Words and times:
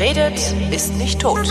Wer 0.00 0.16
redet, 0.16 0.54
ist 0.72 0.94
nicht 0.96 1.20
tot. 1.20 1.46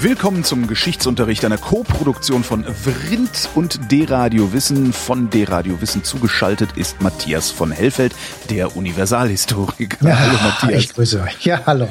Willkommen 0.00 0.42
zum 0.42 0.66
Geschichtsunterricht 0.66 1.44
einer 1.44 1.56
Co-Produktion 1.56 2.42
von 2.42 2.64
Vrindt 2.64 3.48
und 3.54 3.92
D-Radio 3.92 4.52
Wissen. 4.52 4.92
Von 4.92 5.30
D-Radio 5.30 5.80
Wissen 5.80 6.02
zugeschaltet 6.02 6.70
ist 6.74 7.00
Matthias 7.00 7.52
von 7.52 7.70
Hellfeld, 7.70 8.12
der 8.50 8.76
Universalhistoriker. 8.76 10.08
Ja, 10.08 10.18
hallo 10.18 10.38
Matthias. 10.42 10.82
Ich 10.82 10.92
grüße 10.92 11.22
euch. 11.22 11.46
Ja, 11.46 11.62
hallo. 11.66 11.88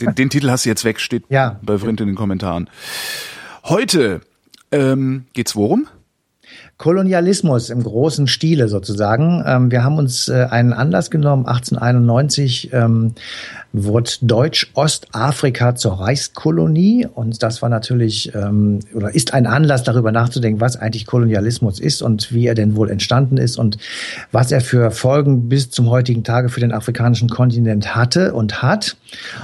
Den, 0.00 0.16
den 0.16 0.30
Titel 0.30 0.50
hast 0.50 0.64
du 0.64 0.68
jetzt 0.68 0.82
weg, 0.84 0.98
steht 0.98 1.26
ja. 1.28 1.60
bei 1.62 1.78
Vrindt 1.78 2.00
in 2.00 2.08
den 2.08 2.16
Kommentaren. 2.16 2.68
Heute 3.62 4.22
ähm, 4.72 5.26
geht's 5.32 5.54
worum? 5.54 5.86
Kolonialismus 6.78 7.70
im 7.70 7.82
großen 7.82 8.28
Stile 8.28 8.68
sozusagen. 8.68 9.42
Ähm, 9.44 9.70
wir 9.72 9.82
haben 9.82 9.98
uns 9.98 10.28
äh, 10.28 10.46
einen 10.48 10.72
Anlass 10.72 11.10
genommen, 11.10 11.44
1891 11.44 12.72
ähm, 12.72 13.14
wurde 13.72 14.10
Deutsch-Ostafrika 14.22 15.74
zur 15.74 16.00
Reichskolonie 16.00 17.06
und 17.12 17.42
das 17.42 17.62
war 17.62 17.68
natürlich 17.68 18.32
ähm, 18.34 18.78
oder 18.94 19.12
ist 19.12 19.34
ein 19.34 19.46
Anlass 19.46 19.82
darüber 19.82 20.12
nachzudenken, 20.12 20.60
was 20.60 20.76
eigentlich 20.76 21.06
Kolonialismus 21.06 21.80
ist 21.80 22.00
und 22.00 22.32
wie 22.32 22.46
er 22.46 22.54
denn 22.54 22.76
wohl 22.76 22.90
entstanden 22.90 23.36
ist 23.36 23.58
und 23.58 23.76
was 24.30 24.52
er 24.52 24.60
für 24.60 24.92
Folgen 24.92 25.48
bis 25.48 25.70
zum 25.70 25.90
heutigen 25.90 26.22
Tage 26.22 26.48
für 26.48 26.60
den 26.60 26.72
afrikanischen 26.72 27.28
Kontinent 27.28 27.96
hatte 27.96 28.34
und 28.34 28.62
hat. 28.62 28.96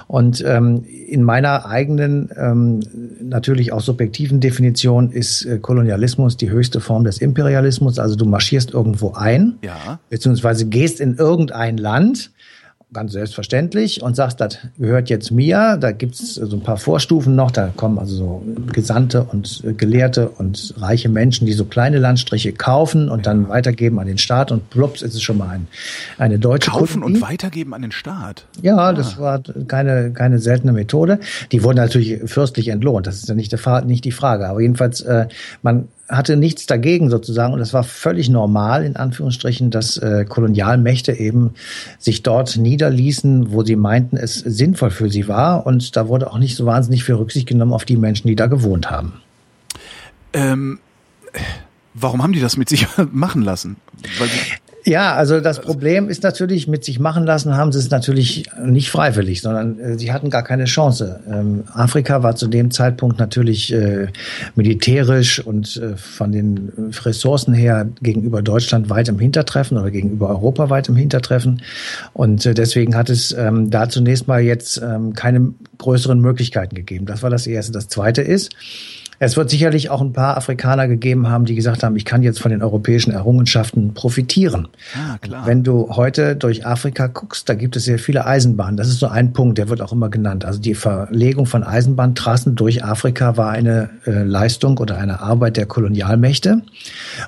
Und 0.07 0.43
ähm, 0.47 0.85
in 0.85 1.23
meiner 1.23 1.67
eigenen, 1.67 2.31
ähm, 2.37 2.81
natürlich 3.21 3.73
auch 3.73 3.81
subjektiven 3.81 4.41
Definition 4.41 5.11
ist 5.11 5.45
äh, 5.45 5.59
Kolonialismus 5.59 6.37
die 6.37 6.51
höchste 6.51 6.81
Form 6.81 7.05
des 7.05 7.24
Imperialismus. 7.25 7.99
Also 7.99 8.17
du 8.17 8.25
marschierst 8.25 8.73
irgendwo 8.73 9.13
ein, 9.13 9.59
ja. 9.63 9.99
beziehungsweise 10.11 10.67
gehst 10.67 11.01
in 11.01 11.17
irgendein 11.17 11.77
Land 11.77 12.31
ganz 12.95 13.13
selbstverständlich 13.13 14.03
und 14.03 14.17
sagst, 14.17 14.41
das 14.41 14.59
gehört 14.79 15.11
jetzt 15.11 15.31
mir. 15.31 15.77
Da 15.79 15.93
gibt's 15.93 16.35
so 16.37 16.57
ein 16.57 16.63
paar 16.63 16.79
Vorstufen 16.79 17.35
noch. 17.35 17.51
Da 17.51 17.71
kommen 17.77 17.99
also 17.99 18.17
so 18.17 18.43
Gesandte 18.73 19.25
und 19.25 19.63
Gelehrte 19.77 20.31
und 20.31 20.75
reiche 20.79 21.11
Menschen, 21.11 21.47
die 21.47 21.53
so 21.53 21.67
kleine 21.67 21.99
Landstriche 21.99 22.53
kaufen 22.53 23.11
und 23.11 23.27
dann 23.27 23.49
weitergeben 23.49 23.99
an 23.99 24.07
den 24.07 24.17
Staat. 24.17 24.53
Und 24.53 24.71
plups, 24.71 25.03
ist 25.03 25.15
es 25.15 25.23
schon 25.23 25.37
mal 25.37 25.49
ein, 25.49 25.67
eine 26.17 26.39
deutsche 26.39 26.71
Kaufen 26.71 27.03
Kolonie. 27.03 27.17
und 27.17 27.23
weitergeben 27.23 27.75
an 27.75 27.83
den 27.83 27.93
Staat? 27.93 28.47
Ja, 28.63 28.77
ah. 28.77 28.93
das 28.93 29.19
war 29.19 29.43
keine, 29.67 30.13
keine 30.13 30.39
seltene 30.39 30.73
Methode. 30.73 31.19
Die 31.53 31.63
wurden 31.63 31.77
natürlich 31.77 32.21
fürstlich 32.31 32.69
entlohnt. 32.69 33.07
Das 33.07 33.17
ist 33.17 33.29
ja 33.29 33.35
nicht 33.35 33.53
die, 33.53 33.87
nicht 33.87 34.05
die 34.05 34.13
Frage. 34.13 34.49
Aber 34.49 34.61
jedenfalls, 34.61 35.01
äh, 35.03 35.27
man 35.63 35.89
hatte 36.09 36.37
nichts 36.37 36.67
dagegen 36.67 37.11
sozusagen 37.11 37.55
und 37.55 37.61
es 37.61 37.73
war 37.73 37.83
völlig 37.83 38.29
normal 38.29 38.85
in 38.85 38.97
Anführungsstrichen, 38.97 39.71
dass 39.71 39.97
äh, 39.97 40.25
Kolonialmächte 40.29 41.13
eben 41.13 41.55
sich 41.99 42.23
dort 42.23 42.57
niederließen, 42.57 43.53
wo 43.53 43.63
sie 43.63 43.77
meinten, 43.77 44.17
es 44.17 44.35
sinnvoll 44.35 44.91
für 44.91 45.11
sie 45.11 45.29
war 45.29 45.67
und 45.67 45.97
da 45.97 46.09
wurde 46.09 46.31
auch 46.31 46.39
nicht 46.39 46.57
so 46.57 46.67
wahnsinnig 46.67 47.05
viel 47.05 47.15
Rücksicht 47.15 47.47
genommen 47.47 47.73
auf 47.73 47.85
die 47.85 47.97
Menschen, 47.97 48.29
die 48.29 48.37
da 48.37 48.47
gewohnt 48.47 48.91
haben. 48.91 49.15
Ähm, 50.35 50.79
warum 51.95 52.23
haben 52.23 52.33
die 52.33 52.41
das 52.41 52.57
mit 52.57 52.69
sich 52.69 52.87
machen 53.13 53.43
lassen? 53.43 53.77
Weil 54.19 54.29
ja, 54.87 55.15
also 55.15 55.41
das 55.41 55.61
Problem 55.61 56.11
ist 56.11 56.23
natürlich, 56.23 56.69
mit 56.69 56.85
sich 56.85 56.99
machen 56.99 57.25
lassen 57.25 57.57
haben 57.57 57.73
sie 57.73 57.79
es 57.79 57.91
natürlich 57.91 58.45
nicht 58.63 58.91
freiwillig, 58.91 59.41
sondern 59.41 59.79
äh, 59.79 59.99
sie 59.99 60.13
hatten 60.13 60.29
gar 60.29 60.43
keine 60.43 60.65
Chance. 60.65 61.21
Ähm, 61.27 61.65
Afrika 61.73 62.23
war 62.23 62.37
zu 62.37 62.49
dem 62.49 62.71
Zeitpunkt 62.71 63.19
natürlich 63.19 63.73
äh, 63.73 64.09
militärisch 64.55 65.41
und 65.41 65.79
äh, 65.79 65.97
von 65.97 66.33
den 66.33 66.93
Ressourcen 67.03 67.55
her 67.55 67.89
gegenüber 68.03 68.43
Deutschland 68.43 68.91
weit 68.91 69.09
im 69.09 69.19
Hintertreffen 69.19 69.79
oder 69.79 69.91
gegenüber 69.91 70.29
Europa 70.29 70.69
weit 70.69 70.91
im 70.91 70.97
Hintertreffen. 70.97 71.63
Und 72.13 72.45
äh, 72.45 72.53
deswegen 72.53 72.95
hat 72.95 73.09
es 73.09 73.33
ähm, 73.33 73.71
da 73.71 73.89
zunächst 73.89 74.29
mal 74.29 74.43
jetzt 74.43 74.83
ähm, 74.85 75.15
keine 75.15 75.55
größeren 75.79 76.21
Möglichkeiten 76.21 76.75
gegeben. 76.75 77.07
Das 77.07 77.23
war 77.23 77.31
das 77.31 77.47
Erste. 77.47 77.73
Das 77.73 77.89
Zweite 77.89 78.21
ist, 78.21 78.51
es 79.19 79.37
wird 79.37 79.51
sicherlich 79.51 79.91
auch 79.91 80.01
ein 80.01 80.13
paar 80.13 80.37
Afrikaner 80.37 80.89
gegeben 80.89 81.29
haben, 81.29 81.45
die 81.45 81.55
gesagt 81.55 81.83
haben, 81.83 81.97
ich 81.97 82.05
kann 82.05 82.23
jetzt 82.23 82.41
von 82.41 82.51
den 82.51 82.63
europäischen 82.63 83.13
Errungenschaften 83.13 83.95
profitieren. 83.95 84.69
Ah, 84.95 85.19
klar. 85.19 85.47
Wenn 85.47 85.63
du 85.63 85.91
heute 85.91 86.37
durch 86.37 86.67
Afrika 86.67 87.07
guckst, 87.07 87.49
da 87.49 87.55
gibt 87.55 87.77
es 87.77 87.85
sehr 87.85 87.99
viele 87.99 88.27
Eisenbahnen. 88.27 88.77
Das 88.77 88.89
ist 88.89 88.99
so 88.99 89.07
ein 89.07 89.33
Punkt, 89.33 89.59
der 89.59 89.69
wird 89.69 89.81
auch 89.81 89.93
immer 89.93 90.09
genannt. 90.09 90.45
Also 90.45 90.61
die 90.61 90.75
Verlegung 90.75 91.47
von 91.47 91.63
Eisenbahntrassen 91.63 92.57
durch 92.57 92.85
Afrika 92.85 93.37
war 93.37 93.51
eine 93.51 93.91
äh, 94.07 94.23
Leistung 94.23 94.79
oder 94.79 94.99
eine 94.99 95.21
Arbeit 95.21 95.57
der 95.57 95.67
Kolonialmächte. 95.67 96.63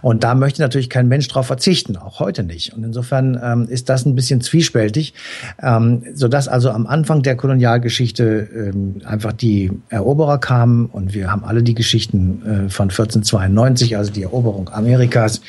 Und 0.03 0.25
da 0.25 0.35
möchte 0.35 0.63
natürlich 0.63 0.91
kein 0.91 1.09
Mensch 1.09 1.29
darauf 1.29 1.47
verzichten, 1.47 1.97
auch 1.97 2.21
heute 2.21 2.43
nicht. 2.43 2.75
Und 2.75 2.85
insofern 2.85 3.39
ähm, 3.43 3.69
ist 3.69 3.89
das 3.89 4.05
ein 4.05 4.15
bisschen 4.15 4.41
zwiespältig, 4.41 5.15
ähm, 5.63 6.03
sodass 6.15 6.49
also 6.49 6.71
am 6.71 6.87
Anfang 6.87 7.23
der 7.23 7.37
Kolonialgeschichte 7.37 8.49
ähm, 8.55 8.97
einfach 9.05 9.33
die 9.33 9.71
Eroberer 9.89 10.39
kamen 10.39 10.87
und 10.87 11.15
wir 11.15 11.31
haben 11.31 11.45
alle 11.45 11.63
die 11.63 11.75
Geschichten 11.76 12.42
äh, 12.42 12.70
von 12.70 12.91
1492, 12.91 13.97
also 13.97 14.10
die 14.12 14.22
Eroberung 14.22 14.69
Amerikas, 14.70 15.41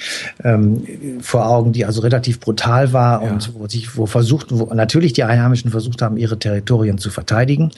ähm, 0.43 0.83
vor 1.21 1.49
Augen, 1.49 1.73
die 1.73 1.85
also 1.85 2.01
relativ 2.01 2.39
brutal 2.39 2.93
war 2.93 3.23
ja. 3.23 3.31
und 3.31 3.53
wo 3.55 3.67
sich, 3.67 3.97
wo 3.97 4.05
versucht, 4.05 4.47
wo 4.51 4.71
natürlich 4.73 5.13
die 5.13 5.23
Einheimischen 5.23 5.71
versucht 5.71 6.03
haben, 6.03 6.17
ihre 6.17 6.37
Territorien 6.37 6.99
zu 6.99 7.09
verteidigen, 7.09 7.71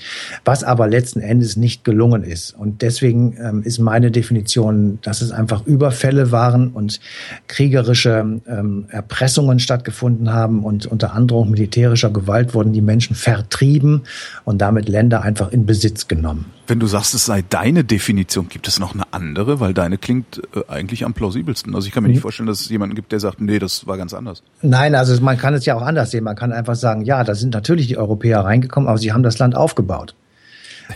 was 0.43 0.63
aber 0.65 0.87
letzten 0.87 1.21
Endes 1.21 1.55
nicht 1.55 1.85
gelungen 1.85 2.23
ist. 2.23 2.55
Und 2.57 2.81
deswegen 2.81 3.37
ähm, 3.41 3.63
ist 3.63 3.79
meine 3.79 4.11
Definition, 4.11 4.99
dass 5.01 5.21
es 5.21 5.31
einfach 5.31 5.65
Überfälle 5.65 6.31
waren 6.31 6.69
und 6.69 6.99
kriegerische 7.47 8.41
ähm, 8.47 8.85
Erpressungen 8.89 9.59
stattgefunden 9.59 10.33
haben 10.33 10.63
und 10.63 10.85
unter 10.87 11.13
Androhung 11.13 11.51
militärischer 11.51 12.09
Gewalt 12.09 12.53
wurden 12.53 12.73
die 12.73 12.81
Menschen 12.81 13.15
vertrieben 13.15 14.03
und 14.45 14.59
damit 14.59 14.89
Länder 14.89 15.21
einfach 15.21 15.51
in 15.51 15.65
Besitz 15.65 16.07
genommen. 16.07 16.45
Wenn 16.69 16.79
du 16.79 16.85
sagst, 16.85 17.15
es 17.15 17.25
sei 17.25 17.43
deine 17.49 17.83
Definition, 17.83 18.47
gibt 18.47 18.67
es 18.67 18.79
noch 18.79 18.93
eine 18.93 19.11
andere? 19.11 19.59
Weil 19.59 19.73
deine 19.73 19.97
klingt 19.97 20.41
äh, 20.55 20.61
eigentlich 20.67 21.03
am 21.03 21.15
plausibelsten. 21.15 21.73
Also 21.73 21.87
ich 21.87 21.93
kann 21.93 22.03
mir 22.03 22.09
nicht 22.09 22.19
mhm. 22.19 22.21
vorstellen, 22.21 22.45
dass 22.45 22.61
es 22.61 22.69
jemanden 22.69 22.95
gibt, 22.95 23.11
der 23.11 23.19
sagt, 23.19 23.41
nee, 23.41 23.57
das 23.57 23.87
war 23.87 23.97
ganz 23.97 24.13
anders. 24.13 24.43
Nein, 24.61 24.93
also 24.93 25.19
man 25.23 25.37
kann 25.37 25.55
es 25.55 25.65
ja 25.65 25.75
auch 25.75 25.81
anders 25.81 26.11
sehen. 26.11 26.23
Man 26.23 26.35
kann 26.35 26.51
einfach 26.51 26.75
sagen, 26.75 27.01
ja, 27.01 27.23
da 27.23 27.33
sind 27.33 27.55
natürlich 27.55 27.87
die 27.87 27.97
Europäer 27.97 28.41
reingekommen, 28.41 28.87
aber 28.87 28.99
sie 28.99 29.11
haben 29.11 29.23
das 29.23 29.39
Land 29.39 29.55
aufgebaut. 29.55 30.13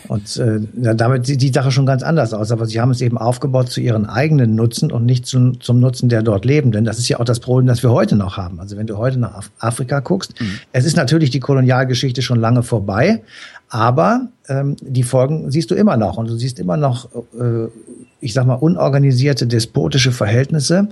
Und 0.07 0.38
äh, 0.38 0.59
damit 0.95 1.25
sieht 1.25 1.41
die 1.41 1.51
Sache 1.51 1.72
schon 1.72 1.85
ganz 1.85 2.03
anders 2.03 2.33
aus. 2.33 2.51
Aber 2.51 2.66
sie 2.66 2.79
haben 2.79 2.91
es 2.91 3.01
eben 3.01 3.17
aufgebaut 3.17 3.69
zu 3.69 3.81
ihren 3.81 4.06
eigenen 4.06 4.56
Nutzen 4.56 4.91
und 4.91 5.06
nicht 5.06 5.25
zum, 5.25 5.59
zum 5.59 5.79
Nutzen 5.79 6.09
der 6.09 6.22
dort 6.22 6.45
Lebenden. 6.45 6.85
Das 6.85 7.00
ist 7.00 7.09
ja 7.09 7.19
auch 7.19 7.25
das 7.25 7.39
Problem, 7.39 7.67
das 7.67 7.83
wir 7.83 7.91
heute 7.91 8.16
noch 8.16 8.38
haben. 8.38 8.59
Also 8.59 8.78
wenn 8.78 8.88
du 8.88 8.97
heute 8.97 9.19
nach 9.19 9.44
Afrika 9.59 10.00
guckst, 10.00 10.39
mhm. 10.39 10.59
es 10.72 10.85
ist 10.85 10.97
natürlich 10.97 11.29
die 11.29 11.39
Kolonialgeschichte 11.39 12.22
schon 12.22 12.39
lange 12.39 12.63
vorbei, 12.63 13.23
aber 13.73 14.28
ähm, 14.50 14.75
die 14.81 15.01
Folgen 15.01 15.50
siehst 15.50 15.72
du 15.72 15.75
immer 15.75 15.97
noch 15.97 16.17
und 16.17 16.29
du 16.29 16.38
siehst 16.38 16.59
immer 16.59 16.78
noch, 16.78 17.09
äh, 17.34 17.69
ich 18.19 18.34
sag 18.34 18.45
mal, 18.45 18.53
unorganisierte 18.53 19.47
despotische 19.47 20.11
Verhältnisse, 20.11 20.84
mhm. 20.84 20.89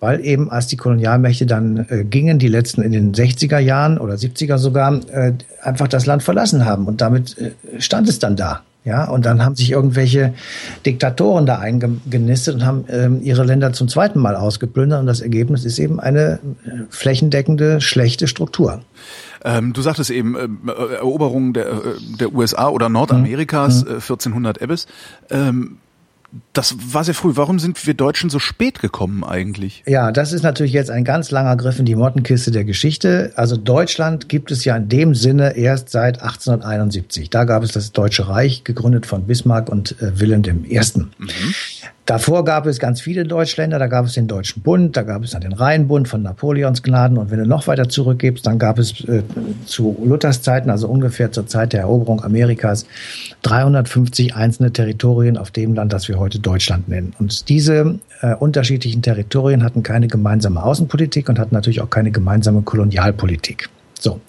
weil 0.00 0.24
eben 0.24 0.50
als 0.50 0.66
die 0.66 0.78
Kolonialmächte 0.78 1.44
dann 1.44 1.84
äh, 1.90 2.04
gingen, 2.04 2.38
die 2.38 2.48
letzten 2.48 2.80
in 2.80 2.92
den 2.92 3.12
60er 3.12 3.58
Jahren 3.58 3.98
oder 3.98 4.14
70er 4.14 4.56
sogar, 4.56 4.98
äh, 5.10 5.34
einfach 5.60 5.88
das 5.88 6.06
Land 6.06 6.22
verlassen 6.22 6.64
haben 6.64 6.86
und 6.86 7.02
damit 7.02 7.36
äh, 7.36 7.50
stand 7.78 8.08
es 8.08 8.18
dann 8.18 8.34
da. 8.34 8.62
Ja, 8.84 9.04
und 9.04 9.26
dann 9.26 9.44
haben 9.44 9.54
sich 9.54 9.70
irgendwelche 9.70 10.32
Diktatoren 10.86 11.44
da 11.44 11.58
eingenistet 11.58 12.54
und 12.54 12.66
haben 12.66 12.84
ähm, 12.88 13.20
ihre 13.22 13.44
Länder 13.44 13.74
zum 13.74 13.88
zweiten 13.88 14.18
Mal 14.18 14.34
ausgeplündert 14.34 15.00
und 15.00 15.06
das 15.06 15.20
Ergebnis 15.20 15.64
ist 15.64 15.78
eben 15.78 16.00
eine 16.00 16.40
äh, 16.64 16.70
flächendeckende 16.88 17.82
schlechte 17.82 18.26
Struktur. 18.26 18.80
Ähm, 19.44 19.72
du 19.72 19.82
sagtest 19.82 20.10
eben 20.10 20.36
äh, 20.68 20.94
Eroberung 20.94 21.52
der, 21.52 21.66
äh, 21.66 21.78
der 22.20 22.34
USA 22.34 22.68
oder 22.68 22.88
Nordamerikas, 22.88 23.84
mhm. 23.84 23.90
äh, 23.90 23.94
1400 23.94 24.60
Ebbes. 24.60 24.86
Ähm, 25.30 25.78
das 26.52 26.76
war 26.94 27.04
sehr 27.04 27.14
früh. 27.14 27.32
Warum 27.34 27.58
sind 27.58 27.86
wir 27.86 27.94
Deutschen 27.94 28.30
so 28.30 28.38
spät 28.38 28.80
gekommen 28.80 29.22
eigentlich? 29.22 29.82
Ja, 29.86 30.12
das 30.12 30.32
ist 30.32 30.42
natürlich 30.42 30.72
jetzt 30.72 30.90
ein 30.90 31.04
ganz 31.04 31.30
langer 31.30 31.56
Griff 31.56 31.78
in 31.78 31.84
die 31.84 31.94
Mottenkiste 31.94 32.50
der 32.50 32.64
Geschichte. 32.64 33.32
Also 33.36 33.56
Deutschland 33.56 34.28
gibt 34.28 34.50
es 34.50 34.64
ja 34.64 34.76
in 34.76 34.88
dem 34.88 35.14
Sinne 35.14 35.56
erst 35.56 35.90
seit 35.90 36.22
1871. 36.22 37.28
Da 37.28 37.44
gab 37.44 37.62
es 37.62 37.72
das 37.72 37.92
Deutsche 37.92 38.28
Reich, 38.28 38.64
gegründet 38.64 39.04
von 39.04 39.26
Bismarck 39.26 39.68
und 39.68 40.00
äh, 40.00 40.18
Wilhelm 40.20 40.64
I. 40.64 40.80
Mhm. 41.18 41.28
Davor 42.04 42.44
gab 42.44 42.66
es 42.66 42.80
ganz 42.80 43.00
viele 43.00 43.24
Deutschländer, 43.24 43.78
da 43.78 43.86
gab 43.86 44.06
es 44.06 44.14
den 44.14 44.26
Deutschen 44.26 44.60
Bund, 44.62 44.96
da 44.96 45.02
gab 45.02 45.22
es 45.22 45.30
dann 45.30 45.42
den 45.42 45.52
Rheinbund 45.52 46.08
von 46.08 46.22
Napoleons 46.22 46.82
Gnaden 46.82 47.16
und 47.16 47.30
wenn 47.30 47.38
du 47.38 47.46
noch 47.46 47.68
weiter 47.68 47.88
zurückgibst, 47.88 48.44
dann 48.44 48.58
gab 48.58 48.80
es 48.80 49.04
äh, 49.04 49.22
zu 49.66 49.96
Luthers 50.04 50.42
Zeiten, 50.42 50.68
also 50.68 50.88
ungefähr 50.88 51.30
zur 51.30 51.46
Zeit 51.46 51.72
der 51.72 51.82
Eroberung 51.82 52.24
Amerikas, 52.24 52.86
350 53.42 54.34
einzelne 54.34 54.72
Territorien 54.72 55.36
auf 55.38 55.52
dem 55.52 55.74
Land, 55.74 55.92
das 55.92 56.08
wir 56.08 56.18
heute 56.18 56.40
Deutschland 56.40 56.88
nennen. 56.88 57.14
Und 57.20 57.48
diese 57.48 58.00
äh, 58.20 58.34
unterschiedlichen 58.34 59.02
Territorien 59.02 59.62
hatten 59.62 59.84
keine 59.84 60.08
gemeinsame 60.08 60.60
Außenpolitik 60.60 61.28
und 61.28 61.38
hatten 61.38 61.54
natürlich 61.54 61.82
auch 61.82 61.90
keine 61.90 62.10
gemeinsame 62.10 62.62
Kolonialpolitik. 62.62 63.68
So. 64.02 64.20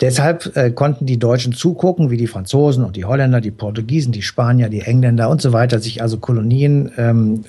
Deshalb 0.00 0.56
äh, 0.56 0.70
konnten 0.70 1.06
die 1.06 1.18
Deutschen 1.18 1.52
zugucken, 1.52 2.10
wie 2.10 2.16
die 2.16 2.26
Franzosen 2.26 2.84
und 2.84 2.96
die 2.96 3.04
Holländer, 3.04 3.40
die 3.40 3.50
Portugiesen, 3.50 4.12
die 4.12 4.22
Spanier, 4.22 4.68
die 4.68 4.80
Engländer 4.80 5.28
und 5.28 5.40
so 5.40 5.52
weiter 5.52 5.80
sich 5.80 6.02
also 6.02 6.18
Kolonien 6.18 6.90
ähm, 6.96 7.44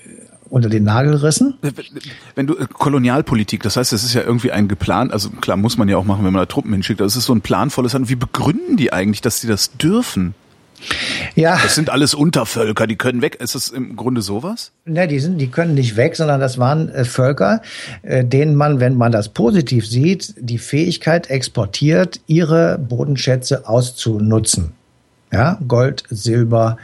unter 0.50 0.70
den 0.70 0.84
Nagel 0.84 1.16
rissen. 1.16 1.56
Wenn 2.36 2.48
du 2.48 2.58
äh, 2.58 2.66
Kolonialpolitik, 2.72 3.64
das 3.64 3.78
heißt, 3.78 3.94
es 3.94 4.04
ist 4.04 4.14
ja 4.14 4.24
irgendwie 4.24 4.52
ein 4.52 4.68
geplant, 4.68 5.12
also 5.12 5.30
klar 5.30 5.58
muss 5.58 5.78
man 5.78 5.90
ja 5.90 5.98
auch 5.98 6.06
machen, 6.06 6.26
wenn 6.26 6.34
man 6.34 6.42
da 6.42 6.46
Truppen 6.46 6.74
hinschickt, 6.74 7.02
das 7.02 7.16
ist 7.16 7.26
so 7.26 7.34
ein 7.34 7.42
planvolles 7.42 7.94
Hand. 7.94 8.10
Wie 8.10 8.16
begründen 8.16 8.78
die 8.78 8.94
eigentlich, 8.94 9.22
dass 9.22 9.42
sie 9.42 9.48
das 9.48 9.78
dürfen? 9.78 10.34
Ja. 11.38 11.60
Das 11.62 11.76
sind 11.76 11.92
alles 11.92 12.16
Untervölker, 12.16 12.88
die 12.88 12.96
können 12.96 13.22
weg. 13.22 13.36
Ist 13.36 13.54
das 13.54 13.70
im 13.70 13.96
Grunde 13.96 14.24
sowas? 14.24 14.72
Ne, 14.86 15.08
die 15.08 15.20
sind, 15.20 15.38
die 15.38 15.50
können 15.50 15.76
nicht 15.76 15.96
weg, 15.96 16.16
sondern 16.16 16.40
das 16.40 16.58
waren 16.58 16.90
äh, 16.90 17.06
Völker, 17.06 17.62
äh, 18.02 18.26
denen 18.26 18.56
man, 18.56 18.80
wenn 18.80 18.96
man 18.96 19.12
das 19.12 19.30
positiv 19.30 19.86
sieht, 19.86 20.34
die 20.40 20.58
Fähigkeit 20.58 21.30
exportiert, 21.30 22.20
ihre 22.26 22.80
Bodenschätze 22.80 23.70
auszunutzen. 23.70 24.72
Ja, 25.32 25.60
Gold, 25.68 26.06
Silber 26.10 26.78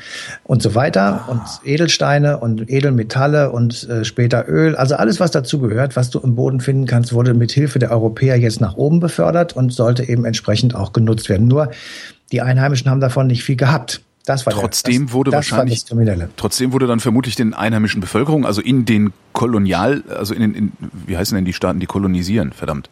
und 0.43 0.61
so 0.61 0.75
weiter 0.75 1.29
und 1.29 1.41
Edelsteine 1.63 2.37
und 2.37 2.69
Edelmetalle 2.69 3.49
und 3.49 3.89
äh, 3.89 4.05
später 4.05 4.47
Öl. 4.47 4.75
Also 4.75 4.95
alles, 4.95 5.19
was 5.19 5.31
dazu 5.31 5.59
gehört, 5.59 5.95
was 5.95 6.11
du 6.11 6.19
im 6.19 6.35
Boden 6.35 6.59
finden 6.59 6.85
kannst, 6.85 7.13
wurde 7.13 7.33
mit 7.33 7.53
Hilfe 7.53 7.79
der 7.79 7.89
Europäer 7.89 8.35
jetzt 8.35 8.61
nach 8.61 8.75
oben 8.75 8.99
befördert 8.99 9.55
und 9.55 9.73
sollte 9.73 10.07
eben 10.07 10.25
entsprechend 10.25 10.75
auch 10.75 10.93
genutzt 10.93 11.27
werden. 11.29 11.47
Nur 11.47 11.71
die 12.31 12.41
Einheimischen 12.41 12.91
haben 12.91 12.99
davon 12.99 13.25
nicht 13.27 13.43
viel 13.43 13.55
gehabt. 13.55 14.01
Das 14.25 14.45
war 14.45 14.53
trotzdem 14.53 14.93
der, 14.93 15.05
das, 15.05 15.13
wurde 15.13 15.31
das 15.31 15.51
wahrscheinlich 15.51 15.83
trotzdem 16.37 16.71
wurde 16.71 16.87
dann 16.87 17.01
vermutlich 17.01 17.35
den 17.35 17.53
einheimischen 17.53 17.99
Bevölkerung, 17.99 18.45
also 18.45 18.61
in 18.61 18.85
den 18.85 19.11
Kolonial, 19.33 20.03
also 20.07 20.33
in 20.33 20.41
den, 20.41 20.55
in, 20.55 20.71
wie 21.05 21.17
heißen 21.17 21.35
denn 21.35 21.43
die 21.43 21.53
Staaten, 21.53 21.79
die 21.79 21.87
kolonisieren, 21.87 22.53
verdammt. 22.53 22.89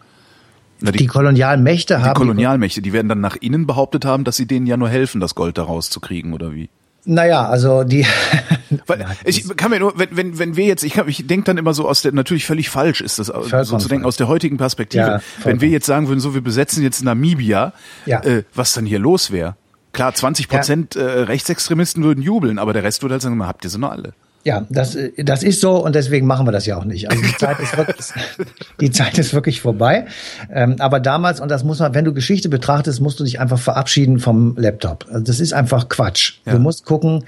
Na, 0.81 0.92
die, 0.92 0.98
die 0.98 1.07
Kolonialmächte 1.07 1.98
die 1.98 2.01
haben. 2.01 2.16
Kolonialmächte, 2.16 2.81
die 2.81 2.92
werden 2.92 3.07
dann 3.07 3.22
nach 3.22 3.38
innen 3.38 3.66
behauptet 3.66 4.04
haben, 4.04 4.24
dass 4.24 4.36
sie 4.36 4.45
denen 4.45 4.66
ja 4.66 4.75
nur 4.75 4.89
helfen, 4.89 5.22
das 5.22 5.36
Gold 5.36 5.57
da 5.57 5.63
rauszukriegen, 5.63 6.33
oder 6.33 6.54
wie? 6.54 6.69
Naja, 7.06 7.48
also 7.48 7.84
die. 7.84 8.06
Weil 8.88 9.06
ich 9.24 9.48
kann 9.57 9.72
mir 9.72 9.80
nur, 9.80 9.98
wenn, 9.98 10.16
wenn, 10.16 10.38
wenn 10.38 10.56
wir 10.56 10.66
jetzt, 10.66 10.84
ich, 10.84 10.94
kann, 10.94 11.07
ich 11.07 11.25
denke 11.27 11.45
dann 11.45 11.57
immer 11.57 11.74
so 11.74 11.88
aus 11.88 12.01
der, 12.01 12.12
natürlich 12.12 12.45
völlig 12.45 12.69
falsch 12.69 13.01
ist 13.01 13.19
das, 13.19 13.27
Vollkommen 13.27 13.66
so 13.66 13.77
zu 13.77 13.88
denken, 13.88 14.06
aus 14.06 14.18
der 14.18 14.27
heutigen 14.27 14.57
Perspektive. 14.57 15.04
Ja, 15.04 15.22
wenn 15.44 15.62
wir 15.62 15.69
jetzt 15.69 15.86
sagen 15.86 16.07
würden, 16.07 16.19
so 16.19 16.34
wir 16.34 16.42
besetzen 16.42 16.84
jetzt 16.84 17.04
Namibia, 17.04 17.74
ja. 18.06 18.22
äh, 18.24 18.44
was 18.54 18.74
dann 18.74 18.86
hier 18.86 19.00
los 19.00 19.31
wäre. 19.31 19.56
Klar, 19.94 20.14
20 20.14 20.48
Prozent 20.48 20.96
ja. 20.96 21.02
äh, 21.02 21.20
Rechtsextremisten 21.24 22.04
würden 22.04 22.22
jubeln, 22.24 22.60
aber 22.60 22.74
der 22.74 22.84
Rest 22.84 23.02
würde 23.02 23.14
halt 23.14 23.22
sagen, 23.22 23.46
habt 23.46 23.64
ihr 23.64 23.70
sie 23.70 23.80
noch 23.80 23.92
alle. 23.92 24.14
Ja, 24.44 24.66
das, 24.70 24.98
das 25.18 25.44
ist 25.44 25.62
so 25.62 25.84
und 25.84 25.94
deswegen 25.94 26.26
machen 26.26 26.48
wir 26.48 26.52
das 26.52 26.66
ja 26.66 26.76
auch 26.76 26.84
nicht. 26.84 27.12
Also 27.12 27.22
die 27.22 27.38
Zeit 27.38 27.60
ist 27.60 27.78
wirklich, 27.78 28.08
die 28.82 28.90
Zeit 28.90 29.18
ist 29.20 29.34
wirklich 29.36 29.62
vorbei. 29.62 30.08
Ähm, 30.52 30.78
aber 30.80 31.00
damals, 31.00 31.40
und 31.40 31.50
das 31.50 31.64
muss 31.64 31.80
man, 31.80 31.94
wenn 31.94 32.06
du 32.06 32.14
Geschichte 32.14 32.50
betrachtest, 32.50 33.02
musst 33.02 33.20
du 33.20 33.24
dich 33.24 33.40
einfach 33.40 33.60
verabschieden 33.60 34.20
vom 34.20 34.56
Laptop. 34.58 35.06
Also 35.10 35.24
das 35.24 35.40
ist 35.40 35.54
einfach 35.54 35.90
Quatsch. 35.90 36.40
Ja. 36.46 36.54
Du 36.54 36.60
musst 36.60 36.86
gucken, 36.86 37.24
äh, 37.24 37.26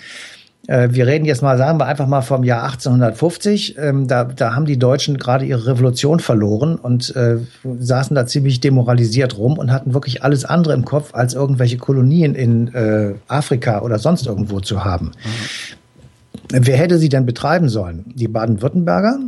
wir 0.68 1.08
reden 1.08 1.26
jetzt 1.26 1.42
mal, 1.42 1.58
sagen 1.58 1.78
wir 1.80 1.88
einfach 1.88 2.08
mal 2.08 2.22
vom 2.22 2.44
Jahr 2.44 2.64
1850. 2.64 3.78
Ähm, 3.78 4.08
da, 4.08 4.24
da 4.24 4.56
haben 4.56 4.66
die 4.66 4.80
Deutschen 4.80 5.18
gerade 5.18 5.46
ihre 5.46 5.68
Revolution 5.68 6.22
verloren 6.22 6.76
und 6.76 7.14
äh, 7.18 7.38
saßen 7.64 8.16
da 8.16 8.26
ziemlich 8.26 8.62
demoralisiert 8.62 9.38
rum 9.38 9.58
und 9.58 9.72
hatten 9.74 9.94
wirklich 9.94 10.24
alles 10.24 10.46
andere 10.46 10.74
im 10.74 10.86
Kopf, 10.86 11.14
als 11.14 11.34
irgendwelche 11.34 11.78
Kolonien 11.78 12.34
in 12.34 12.74
äh, 12.74 13.16
Afrika 13.28 13.82
oder 13.82 14.00
sonst 14.00 14.26
irgendwo 14.26 14.62
zu 14.62 14.86
haben. 14.86 15.08
Mhm. 15.08 16.66
Wer 16.66 16.78
hätte 16.78 16.98
sie 16.98 17.10
denn 17.10 17.26
betreiben 17.26 17.68
sollen? 17.68 18.06
Die 18.16 18.28
Baden-Württemberger 18.28 19.20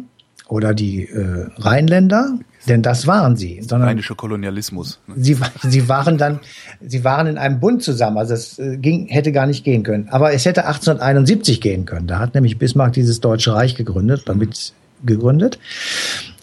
oder 0.47 0.73
die 0.73 1.05
äh, 1.05 1.47
Rheinländer? 1.57 2.39
Denn 2.67 2.81
das 2.81 3.05
waren 3.07 3.35
sie. 3.35 3.61
Sondern 3.61 3.89
Rheinischer 3.89 4.15
Kolonialismus. 4.15 4.99
Ne? 5.07 5.15
Sie, 5.17 5.37
sie 5.63 5.87
waren 5.87 6.17
dann, 6.17 6.39
sie 6.81 7.03
waren 7.03 7.27
in 7.27 7.37
einem 7.37 7.59
Bund 7.59 7.83
zusammen. 7.83 8.17
Also 8.17 8.33
es 8.33 8.59
äh, 8.59 8.77
ging, 8.77 9.07
hätte 9.07 9.31
gar 9.31 9.45
nicht 9.45 9.63
gehen 9.63 9.83
können. 9.83 10.09
Aber 10.09 10.33
es 10.33 10.45
hätte 10.45 10.65
1871 10.65 11.61
gehen 11.61 11.85
können. 11.85 12.07
Da 12.07 12.19
hat 12.19 12.33
nämlich 12.33 12.57
Bismarck 12.57 12.93
dieses 12.93 13.21
Deutsche 13.21 13.53
Reich 13.53 13.75
gegründet, 13.75 14.23
damit 14.25 14.73
gegründet. 15.05 15.59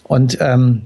Und 0.03 0.37
ähm, 0.39 0.83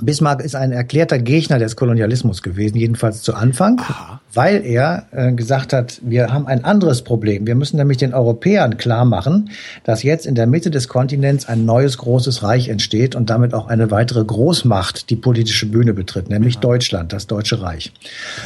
Bismarck 0.00 0.42
ist 0.42 0.56
ein 0.56 0.72
erklärter 0.72 1.20
Gegner 1.20 1.60
des 1.60 1.76
Kolonialismus 1.76 2.42
gewesen, 2.42 2.76
jedenfalls 2.76 3.22
zu 3.22 3.34
Anfang, 3.34 3.78
Aha. 3.78 4.20
weil 4.32 4.64
er 4.66 5.06
äh, 5.12 5.32
gesagt 5.32 5.72
hat, 5.72 6.00
wir 6.02 6.32
haben 6.32 6.48
ein 6.48 6.64
anderes 6.64 7.02
Problem. 7.02 7.46
Wir 7.46 7.54
müssen 7.54 7.76
nämlich 7.76 7.98
den 7.98 8.12
Europäern 8.12 8.76
klar 8.76 9.04
machen, 9.04 9.50
dass 9.84 10.02
jetzt 10.02 10.26
in 10.26 10.34
der 10.34 10.48
Mitte 10.48 10.72
des 10.72 10.88
Kontinents 10.88 11.46
ein 11.46 11.64
neues 11.64 11.98
großes 11.98 12.42
Reich 12.42 12.68
entsteht 12.68 13.14
und 13.14 13.30
damit 13.30 13.54
auch 13.54 13.68
eine 13.68 13.92
weitere 13.92 14.24
Großmacht 14.24 15.10
die 15.10 15.16
politische 15.16 15.66
Bühne 15.66 15.94
betritt, 15.94 16.28
nämlich 16.28 16.56
Aha. 16.56 16.62
Deutschland, 16.62 17.12
das 17.12 17.28
Deutsche 17.28 17.62
Reich. 17.62 17.92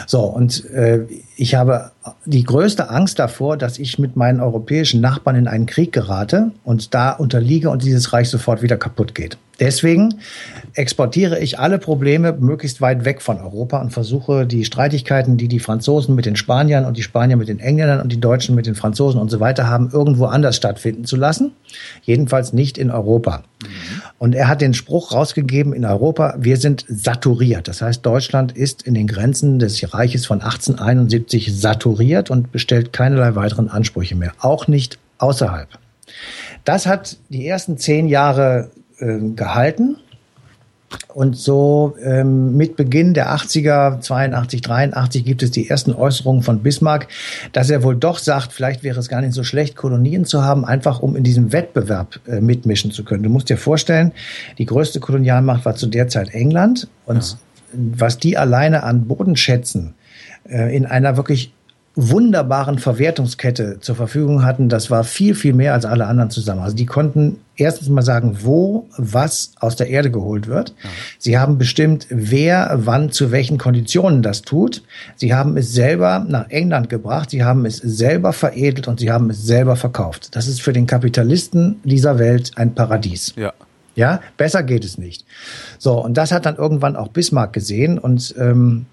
So, 0.07 0.21
und 0.25 0.65
äh, 0.67 1.07
ich 1.41 1.55
habe 1.55 1.93
die 2.27 2.43
größte 2.43 2.91
Angst 2.91 3.21
davor, 3.21 3.57
dass 3.57 3.79
ich 3.79 4.01
mit 4.01 4.17
meinen 4.17 4.41
europäischen 4.41 5.01
Nachbarn 5.01 5.37
in 5.37 5.47
einen 5.47 5.67
Krieg 5.67 5.93
gerate 5.93 6.51
und 6.65 6.95
da 6.95 7.13
unterliege 7.13 7.71
und 7.71 7.85
dieses 7.85 8.13
Reich 8.13 8.29
sofort 8.29 8.61
wieder 8.61 8.77
kaputt 8.77 9.15
geht. 9.15 9.39
Deswegen 9.61 10.15
exportiere 10.75 11.41
ich 11.41 11.59
alle 11.59 11.79
Probleme 11.79 12.33
möglichst 12.33 12.81
weit 12.81 13.05
weg 13.05 13.21
von 13.21 13.41
Europa 13.41 13.81
und 13.81 13.93
versuche 13.93 14.47
die 14.47 14.65
Streitigkeiten, 14.65 15.37
die 15.37 15.49
die 15.49 15.59
Franzosen 15.59 16.15
mit 16.15 16.27
den 16.27 16.37
Spaniern 16.37 16.85
und 16.85 16.97
die 16.97 17.03
Spanier 17.03 17.37
mit 17.37 17.49
den 17.49 17.59
Engländern 17.59 18.01
und 18.01 18.13
die 18.13 18.21
Deutschen 18.21 18.55
mit 18.55 18.67
den 18.67 18.77
Franzosen 18.77 19.21
und 19.21 19.31
so 19.31 19.41
weiter 19.41 19.69
haben, 19.69 19.91
irgendwo 19.93 20.27
anders 20.27 20.57
stattfinden 20.57 21.05
zu 21.05 21.17
lassen. 21.17 21.53
Jedenfalls 22.03 22.53
nicht 22.53 22.79
in 22.79 22.93
Europa. 22.93 23.39
Mhm. 23.63 23.69
Und 24.19 24.35
er 24.37 24.47
hat 24.47 24.61
den 24.61 24.75
Spruch 24.75 25.11
rausgegeben 25.11 25.73
in 25.73 25.85
Europa, 25.85 26.37
wir 26.39 26.57
sind 26.57 26.85
saturiert. 26.89 27.67
Das 27.67 27.83
heißt, 27.83 28.07
Deutschland 28.07 28.53
ist 28.53 28.83
in 28.83 28.95
den 28.95 29.09
Grenzen 29.09 29.59
des 29.59 29.93
Reiches 29.93 30.25
von 30.25 30.41
1871 30.41 31.28
saturiert 31.31 32.31
und 32.31 32.53
bestellt 32.53 32.93
keinerlei 32.93 33.35
weiteren 33.35 33.69
Ansprüche 33.69 34.17
mehr. 34.17 34.33
Auch 34.41 34.69
nicht 34.69 34.99
außerhalb. 35.19 35.69
Das 36.65 36.87
hat 36.87 37.17
die 37.29 37.47
ersten 37.47 37.79
zehn 37.79 38.09
Jahre 38.09 38.71
äh, 38.99 39.19
gehalten. 39.35 39.97
Und 41.13 41.37
so 41.37 41.97
ähm, 42.03 42.57
mit 42.57 42.77
Beginn 42.77 43.13
der 43.13 43.31
80er, 43.31 44.01
82, 44.01 44.63
83 44.63 45.23
gibt 45.23 45.43
es 45.43 45.51
die 45.51 45.69
ersten 45.69 45.93
Äußerungen 45.93 46.43
von 46.43 46.63
Bismarck, 46.63 47.09
dass 47.53 47.69
er 47.69 47.83
wohl 47.83 47.95
doch 47.95 48.19
sagt, 48.19 48.55
vielleicht 48.55 48.83
wäre 48.83 48.99
es 48.99 49.11
gar 49.11 49.21
nicht 49.21 49.35
so 49.35 49.45
schlecht, 49.45 49.77
Kolonien 49.77 50.25
zu 50.25 50.43
haben, 50.43 50.65
einfach 50.65 51.01
um 51.01 51.15
in 51.15 51.25
diesem 51.25 51.53
Wettbewerb 51.53 52.21
äh, 52.27 52.41
mitmischen 52.41 52.91
zu 52.91 53.05
können. 53.05 53.23
Du 53.23 53.29
musst 53.29 53.51
dir 53.51 53.59
vorstellen, 53.59 54.13
die 54.57 54.65
größte 54.65 54.99
Kolonialmacht 54.99 55.67
war 55.67 55.75
zu 55.75 55.89
der 55.89 56.09
Zeit 56.09 56.31
England 56.31 56.89
und 57.05 57.23
ja. 57.23 57.39
was 57.75 58.17
die 58.17 58.39
alleine 58.39 58.83
an 58.83 59.07
Bodenschätzen 59.07 59.89
äh, 59.89 60.08
in 60.45 60.87
einer 60.87 61.17
wirklich 61.17 61.53
wunderbaren 62.01 62.79
Verwertungskette 62.79 63.81
zur 63.81 63.97
Verfügung 63.97 64.45
hatten, 64.45 64.69
das 64.69 64.89
war 64.89 65.03
viel, 65.03 65.35
viel 65.35 65.53
mehr 65.53 65.75
als 65.75 65.85
alle 65.85 66.07
anderen 66.07 66.31
zusammen. 66.31 66.61
Also 66.61 66.77
die 66.77 66.87
konnten 66.87 67.41
erstens 67.57 67.89
mal 67.89 68.03
sagen, 68.03 68.39
wo 68.43 68.87
was 68.97 69.51
aus 69.59 69.75
der 69.75 69.89
Erde 69.89 70.13
geholt 70.13 70.47
wird. 70.47 70.75
Ja. 70.81 70.91
Sie 71.19 71.39
haben 71.39 71.59
bestimmt, 71.59 72.07
wer 72.09 72.79
wann 72.85 73.11
zu 73.11 73.33
welchen 73.33 73.59
Konditionen 73.59 74.23
das 74.23 74.43
tut. 74.43 74.85
Sie 75.17 75.35
haben 75.35 75.57
es 75.57 75.73
selber 75.73 76.25
nach 76.29 76.49
England 76.51 76.89
gebracht, 76.89 77.31
sie 77.31 77.43
haben 77.43 77.67
es 77.67 77.79
selber 77.79 78.33
veredelt 78.33 78.87
und 78.87 79.01
sie 79.01 79.11
haben 79.11 79.31
es 79.31 79.45
selber 79.45 79.75
verkauft. 79.75 80.37
Das 80.37 80.47
ist 80.47 80.63
für 80.63 80.73
den 80.73 80.87
Kapitalisten 80.87 81.81
dieser 81.83 82.21
Welt 82.21 82.53
ein 82.55 82.77
Paradies. 82.77 83.35
Ja. 83.37 83.53
Ja, 83.97 84.21
besser 84.37 84.63
geht 84.63 84.85
es 84.85 84.97
nicht. 84.97 85.25
So, 85.79 86.01
und 86.01 86.17
das 86.17 86.31
hat 86.31 86.47
dann 86.47 86.55
irgendwann 86.55 86.95
auch 86.95 87.09
Bismarck 87.09 87.53
gesehen 87.53 87.99
und 87.99 88.33
ähm, 88.39 88.87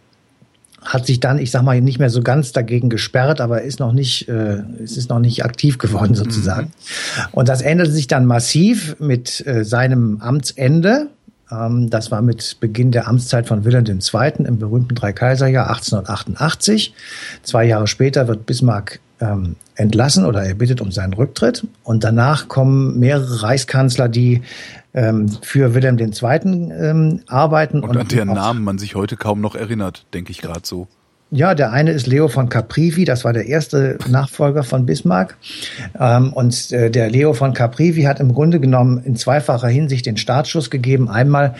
hat 0.86 1.06
sich 1.06 1.20
dann, 1.20 1.40
ich 1.40 1.52
sag 1.52 1.64
mal, 1.64 1.82
nicht 1.82 2.00
mehr 2.00 2.10
so 2.10 2.22
ganz 2.22 2.52
dagegen 2.52 2.90
gesperrt, 2.90 3.42
aber 3.42 3.64
ist 3.64 3.80
noch 3.80 3.92
nicht, 3.92 4.30
äh, 4.30 4.62
es 4.84 4.98
ist 4.98 5.10
noch 5.10 5.20
nicht 5.20 5.44
aktiv 5.44 5.78
geworden 5.78 6.12
mhm. 6.12 6.16
sozusagen. 6.16 6.68
Mhm. 6.68 7.24
Und 7.32 7.50
das 7.50 7.62
änderte 7.62 7.92
sich 7.92 8.08
dann 8.08 8.26
massiv 8.26 8.96
mit 9.00 9.46
äh, 9.48 9.66
seinem 9.66 10.22
Amtsende. 10.22 11.08
Ähm, 11.52 11.90
das 11.90 12.12
war 12.12 12.22
mit 12.22 12.58
Beginn 12.60 12.92
der 12.92 13.08
Amtszeit 13.08 13.48
von 13.48 13.66
Wilhelm 13.66 13.86
II. 13.86 14.46
im 14.46 14.60
berühmten 14.60 14.96
Dreikaiserjahr 14.96 15.68
1888. 15.70 16.94
Zwei 17.42 17.66
Jahre 17.66 17.88
später 17.88 18.28
wird 18.28 18.46
Bismarck 18.46 19.00
ähm, 19.20 19.56
entlassen 19.76 20.26
oder 20.26 20.44
er 20.44 20.56
bittet 20.56 20.82
um 20.82 20.92
seinen 20.92 21.14
Rücktritt. 21.14 21.66
Und 21.84 22.04
danach 22.04 22.48
kommen 22.48 23.00
mehrere 23.00 23.44
Reichskanzler, 23.44 24.08
die 24.08 24.44
ähm, 24.96 25.30
für 25.42 25.76
Wilhelm 25.76 26.00
II. 26.00 26.12
Ähm, 26.24 27.22
arbeiten. 27.28 27.82
Und, 27.82 27.92
und 27.92 27.98
an 27.98 28.08
deren 28.08 28.34
Namen 28.34 28.64
man 28.64 28.80
sich 28.80 28.96
heute 28.96 29.18
kaum 29.18 29.42
noch 29.42 29.56
erinnert, 29.56 30.08
denke 30.14 30.32
ich 30.32 30.42
gerade 30.42 30.62
so. 30.64 30.88
Ja, 31.32 31.54
der 31.54 31.72
eine 31.72 31.92
ist 31.92 32.08
Leo 32.08 32.28
von 32.28 32.50
Caprivi, 32.50 33.04
das 33.04 33.26
war 33.26 33.34
der 33.34 33.48
erste 33.48 33.98
Nachfolger 34.08 34.64
von 34.64 34.86
Bismarck. 34.86 35.38
Ähm, 36.00 36.32
und 36.32 36.72
äh, 36.72 36.90
der 36.90 37.10
Leo 37.10 37.34
von 37.34 37.54
Caprivi 37.54 38.04
hat 38.04 38.20
im 38.20 38.34
Grunde 38.34 38.60
genommen 38.60 39.04
in 39.04 39.16
zweifacher 39.16 39.68
Hinsicht 39.68 40.06
den 40.06 40.18
Startschuss 40.18 40.70
gegeben. 40.70 41.10
Einmal 41.10 41.56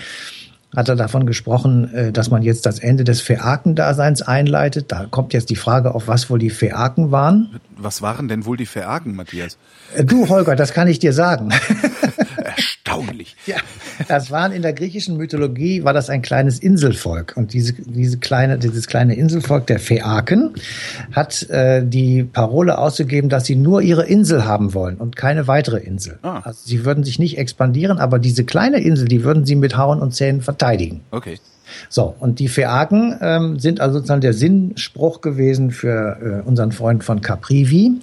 hat 0.76 0.88
er 0.88 0.96
davon 0.96 1.26
gesprochen, 1.26 1.94
äh, 1.94 2.12
dass 2.12 2.30
man 2.30 2.44
jetzt 2.44 2.66
das 2.66 2.80
Ende 2.80 3.04
des 3.04 3.22
Phäakendaseins 3.22 4.22
einleitet. 4.22 4.92
Da 4.92 5.08
kommt 5.10 5.34
jetzt 5.34 5.50
die 5.50 5.56
Frage 5.56 5.96
auf, 5.96 6.08
was 6.08 6.30
wohl 6.30 6.40
die 6.40 6.52
Phäaken 6.52 7.12
waren. 7.12 7.60
Was 7.76 8.02
waren 8.02 8.28
denn 8.28 8.46
wohl 8.46 8.58
die 8.58 8.66
Phäaken, 8.68 9.16
Matthias? 9.16 9.58
Äh, 9.96 10.06
du, 10.06 10.30
Holger, 10.30 10.56
das 10.56 10.74
kann 10.74 10.88
ich 10.88 11.00
dir 11.00 11.12
sagen. 11.12 11.50
Erstaunlich. 12.56 13.36
ja, 13.46 13.58
das 14.08 14.32
waren 14.32 14.52
in 14.52 14.62
der 14.62 14.74
griechischen 14.74 15.18
Mythologie 15.18 15.84
war 15.84 15.94
das 15.94 16.10
ein 16.10 16.22
kleines 16.22 16.60
Inselvolk 16.60 17.34
und 17.36 17.54
diese 17.54 17.74
diese 17.74 18.18
kleine 18.18 18.58
dieses 18.58 18.88
kleine 18.88 19.16
Inselvolk 19.16 19.68
der 19.68 19.80
Phäaken 19.80 20.54
hat 21.12 21.44
äh, 21.50 21.84
die 21.86 22.24
Parole 22.24 22.78
ausgegeben, 22.78 23.30
dass 23.30 23.46
sie 23.46 23.56
nur 23.56 23.82
ihre 23.82 24.06
Insel 24.06 24.46
haben 24.46 24.74
wollen 24.74 24.98
und 24.98 25.16
keine 25.16 25.48
weitere 25.48 25.78
Insel. 25.78 26.20
Ah. 26.22 26.42
Also 26.44 26.60
sie 26.66 26.86
würden 26.86 27.04
sich 27.04 27.20
nicht 27.20 27.38
expandieren, 27.38 27.98
aber 27.98 28.20
diese 28.20 28.44
kleine 28.44 28.80
Insel, 28.80 29.08
die 29.08 29.24
würden 29.24 29.46
sie 29.46 29.56
mit 29.56 29.78
Hauen 29.78 30.00
und 30.00 30.14
Zähnen 30.14 30.42
verteidigen. 30.42 31.02
Okay. 31.12 31.40
So, 31.90 32.16
und 32.20 32.40
die 32.40 32.48
Phäaken 32.48 33.18
ähm, 33.22 33.60
sind 33.60 33.80
also 33.82 33.96
sozusagen 33.96 34.22
der 34.22 34.34
Sinnspruch 34.34 35.22
gewesen 35.22 35.72
für 35.72 36.44
äh, 36.44 36.48
unseren 36.48 36.72
Freund 36.72 37.04
von 37.04 37.22
Caprivi, 37.22 37.94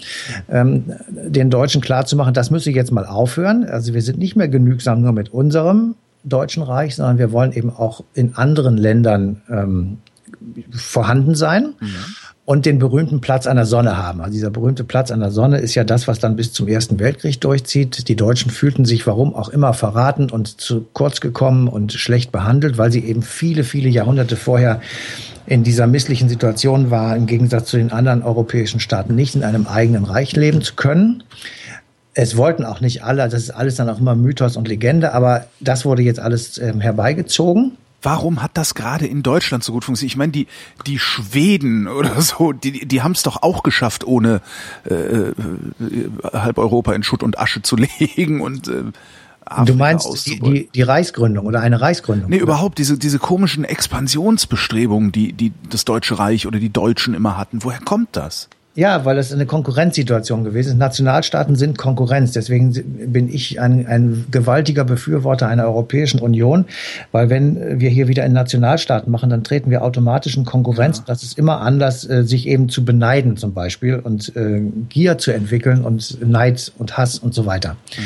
ähm, 0.51 0.93
den 1.09 1.51
Deutschen 1.51 1.81
klarzumachen, 1.81 2.35
das 2.35 2.51
müsse 2.51 2.71
jetzt 2.71 2.93
mal 2.93 3.07
aufhören. 3.07 3.65
Also 3.65 3.95
wir 3.95 4.03
sind 4.03 4.19
nicht 4.19 4.37
mehr 4.37 4.49
genügsam 4.49 5.01
nur 5.01 5.13
mit 5.13 5.33
unserem 5.33 5.95
Deutschen 6.25 6.63
Reich, 6.63 6.97
sondern 6.97 7.19
wir 7.19 7.33
wollen 7.33 7.53
eben 7.53 7.71
auch 7.71 8.05
in 8.15 8.37
anderen 8.37 8.77
Ländern 8.77 9.43
ähm, 9.51 9.99
vorhanden 10.71 11.35
sein. 11.35 11.75
Mhm 11.81 11.89
und 12.53 12.67
den 12.67 12.79
berühmten 12.79 13.23
Platz 13.23 13.47
an 13.47 13.57
der 13.57 13.65
Sonne 13.65 13.97
haben. 13.97 14.21
Also 14.21 14.35
dieser 14.35 14.51
berühmte 14.51 14.85
Platz 14.85 15.11
an 15.11 15.21
der 15.21 15.31
Sonne 15.31 15.57
ist 15.57 15.75
ja 15.75 15.85
das, 15.85 16.07
was 16.07 16.19
dann 16.19 16.37
bis 16.37 16.53
zum 16.53 16.69
Ersten 16.69 16.99
Weltkrieg 16.99 17.41
durchzieht. 17.41 18.09
Die 18.09 18.15
Deutschen 18.15 18.51
fühlten 18.51 18.85
sich 18.85 19.07
warum 19.07 19.35
auch 19.35 19.49
immer 19.49 19.73
verraten 19.73 20.31
und 20.31 20.61
zu 20.61 20.85
kurz 20.93 21.23
gekommen 21.23 21.67
und 21.67 21.95
schlecht 21.95 22.31
behandelt, 22.31 22.77
weil 22.77 22.93
sie 22.93 23.03
eben 23.07 23.23
viele, 23.23 23.65
viele 23.65 23.89
Jahrhunderte 23.89 24.37
vorher 24.37 24.83
in 25.47 25.63
dieser 25.63 25.87
misslichen 25.87 26.29
Situation 26.29 26.91
war, 26.91 27.17
im 27.17 27.25
Gegensatz 27.25 27.71
zu 27.71 27.79
den 27.79 27.91
anderen 27.91 28.23
europäischen 28.23 28.81
Staaten 28.81 29.15
nicht 29.15 29.35
in 29.35 29.45
einem 29.45 29.67
eigenen 29.67 30.05
Reich 30.05 30.37
leben 30.37 30.61
zu 30.61 30.75
können. 30.75 31.23
Es 32.13 32.37
wollten 32.37 32.67
auch 32.67 32.83
nicht 32.83 33.03
alle, 33.03 33.27
das 33.31 33.45
ist 33.45 33.51
alles 33.53 33.77
dann 33.77 33.89
auch 33.89 33.99
immer 33.99 34.15
Mythos 34.15 34.59
und 34.59 34.69
Legende, 34.69 35.15
aber 35.15 35.47
das 35.61 35.87
wurde 35.87 36.03
jetzt 36.03 36.21
alles 36.21 36.59
ähm, 36.59 36.83
herbeigezogen. 36.83 37.79
Warum 38.03 38.43
hat 38.43 38.53
das 38.55 38.75
gerade 38.75 39.07
in 39.07 39.23
Deutschland 39.23 39.65
so 39.65 39.73
gut 39.73 39.85
funktioniert? 39.85 40.13
Ich 40.13 40.17
meine, 40.17 40.33
die, 40.33 40.47
die 40.87 40.99
Schweden 40.99 41.87
oder 41.89 42.21
so, 42.21 42.53
die, 42.53 42.87
die 42.87 43.03
haben 43.03 43.13
es 43.13 43.23
doch 43.23 43.43
auch 43.43 43.63
geschafft, 43.63 44.05
ohne 44.05 44.41
äh, 44.89 44.95
äh, 44.95 45.35
halb 46.33 46.59
Europa 46.59 46.93
in 46.93 47.03
Schutt 47.03 47.23
und 47.23 47.39
Asche 47.39 47.63
zu 47.63 47.77
legen 47.99 48.41
und 48.41 48.69
äh, 48.69 48.85
Afrika 49.45 49.73
du 49.73 49.75
meinst 49.75 50.27
die, 50.27 50.41
die, 50.41 50.69
die 50.73 50.83
Reichsgründung 50.83 51.47
oder 51.47 51.61
eine 51.61 51.81
Reichsgründung? 51.81 52.31
Nee, 52.31 52.37
oder? 52.37 52.45
überhaupt 52.45 52.79
diese, 52.79 52.97
diese 52.97 53.19
komischen 53.19 53.65
Expansionsbestrebungen, 53.65 55.13
die, 55.13 55.33
die 55.33 55.53
das 55.69 55.85
Deutsche 55.85 56.19
Reich 56.19 56.47
oder 56.47 56.59
die 56.59 56.71
Deutschen 56.71 57.15
immer 57.15 57.37
hatten. 57.37 57.65
Woher 57.65 57.81
kommt 57.81 58.11
das? 58.13 58.49
Ja, 58.75 59.05
weil 59.05 59.19
es 59.19 59.31
eine 59.31 59.45
Konkurrenzsituation 59.45 60.45
gewesen 60.45 60.71
ist. 60.71 60.79
Nationalstaaten 60.79 61.57
sind 61.57 61.77
Konkurrenz. 61.77 62.33
Deswegen 62.33 62.73
bin 63.13 63.29
ich 63.29 63.61
ein, 63.61 63.87
ein 63.87 64.25
gewaltiger 64.31 64.85
Befürworter 64.85 65.47
einer 65.47 65.65
Europäischen 65.65 66.21
Union, 66.21 66.65
weil 67.11 67.29
wenn 67.29 67.81
wir 67.81 67.91
hier 67.91 68.09
wieder 68.09 68.25
in 68.25 68.33
Nationalstaaten 68.33 69.13
machen, 69.13 69.29
dann 69.29 69.45
treten 69.45 69.71
wir 69.71 69.83
automatisch 69.83 70.39
in 70.39 70.47
Konkurrenz. 70.47 70.99
Ja. 70.99 71.05
Das 71.07 71.23
ist 71.23 71.39
immer 71.39 71.61
Anlass, 71.61 72.09
äh, 72.09 72.25
sich 72.25 72.49
eben 72.49 72.71
zu 72.71 72.83
beneiden 72.83 73.37
zum 73.37 73.53
Beispiel 73.53 73.97
und 73.97 74.35
äh, 74.37 74.63
Gier 74.89 75.19
zu 75.19 75.33
entwickeln 75.33 75.85
und 75.85 76.27
Neid 76.27 76.73
und 76.79 76.97
Hass 76.97 77.19
und 77.19 77.35
so 77.35 77.45
weiter. 77.45 77.73
Mhm. 77.75 78.03